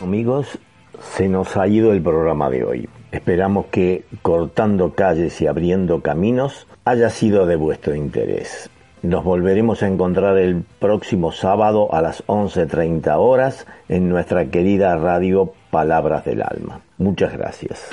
Amigos, 0.00 0.58
se 1.00 1.28
nos 1.28 1.56
ha 1.56 1.66
ido 1.66 1.92
el 1.92 2.02
programa 2.02 2.50
de 2.50 2.64
hoy. 2.64 2.88
Esperamos 3.12 3.66
que 3.66 4.04
cortando 4.22 4.94
calles 4.94 5.40
y 5.40 5.46
abriendo 5.46 6.02
caminos 6.02 6.66
haya 6.84 7.10
sido 7.10 7.46
de 7.46 7.56
vuestro 7.56 7.94
interés. 7.94 8.70
Nos 9.02 9.22
volveremos 9.22 9.82
a 9.82 9.86
encontrar 9.86 10.36
el 10.38 10.64
próximo 10.80 11.30
sábado 11.30 11.94
a 11.94 12.02
las 12.02 12.26
11.30 12.26 13.16
horas 13.16 13.66
en 13.88 14.08
nuestra 14.08 14.46
querida 14.46 14.96
radio 14.96 15.52
Palabras 15.70 16.24
del 16.24 16.42
Alma. 16.42 16.80
Muchas 16.98 17.32
gracias. 17.32 17.88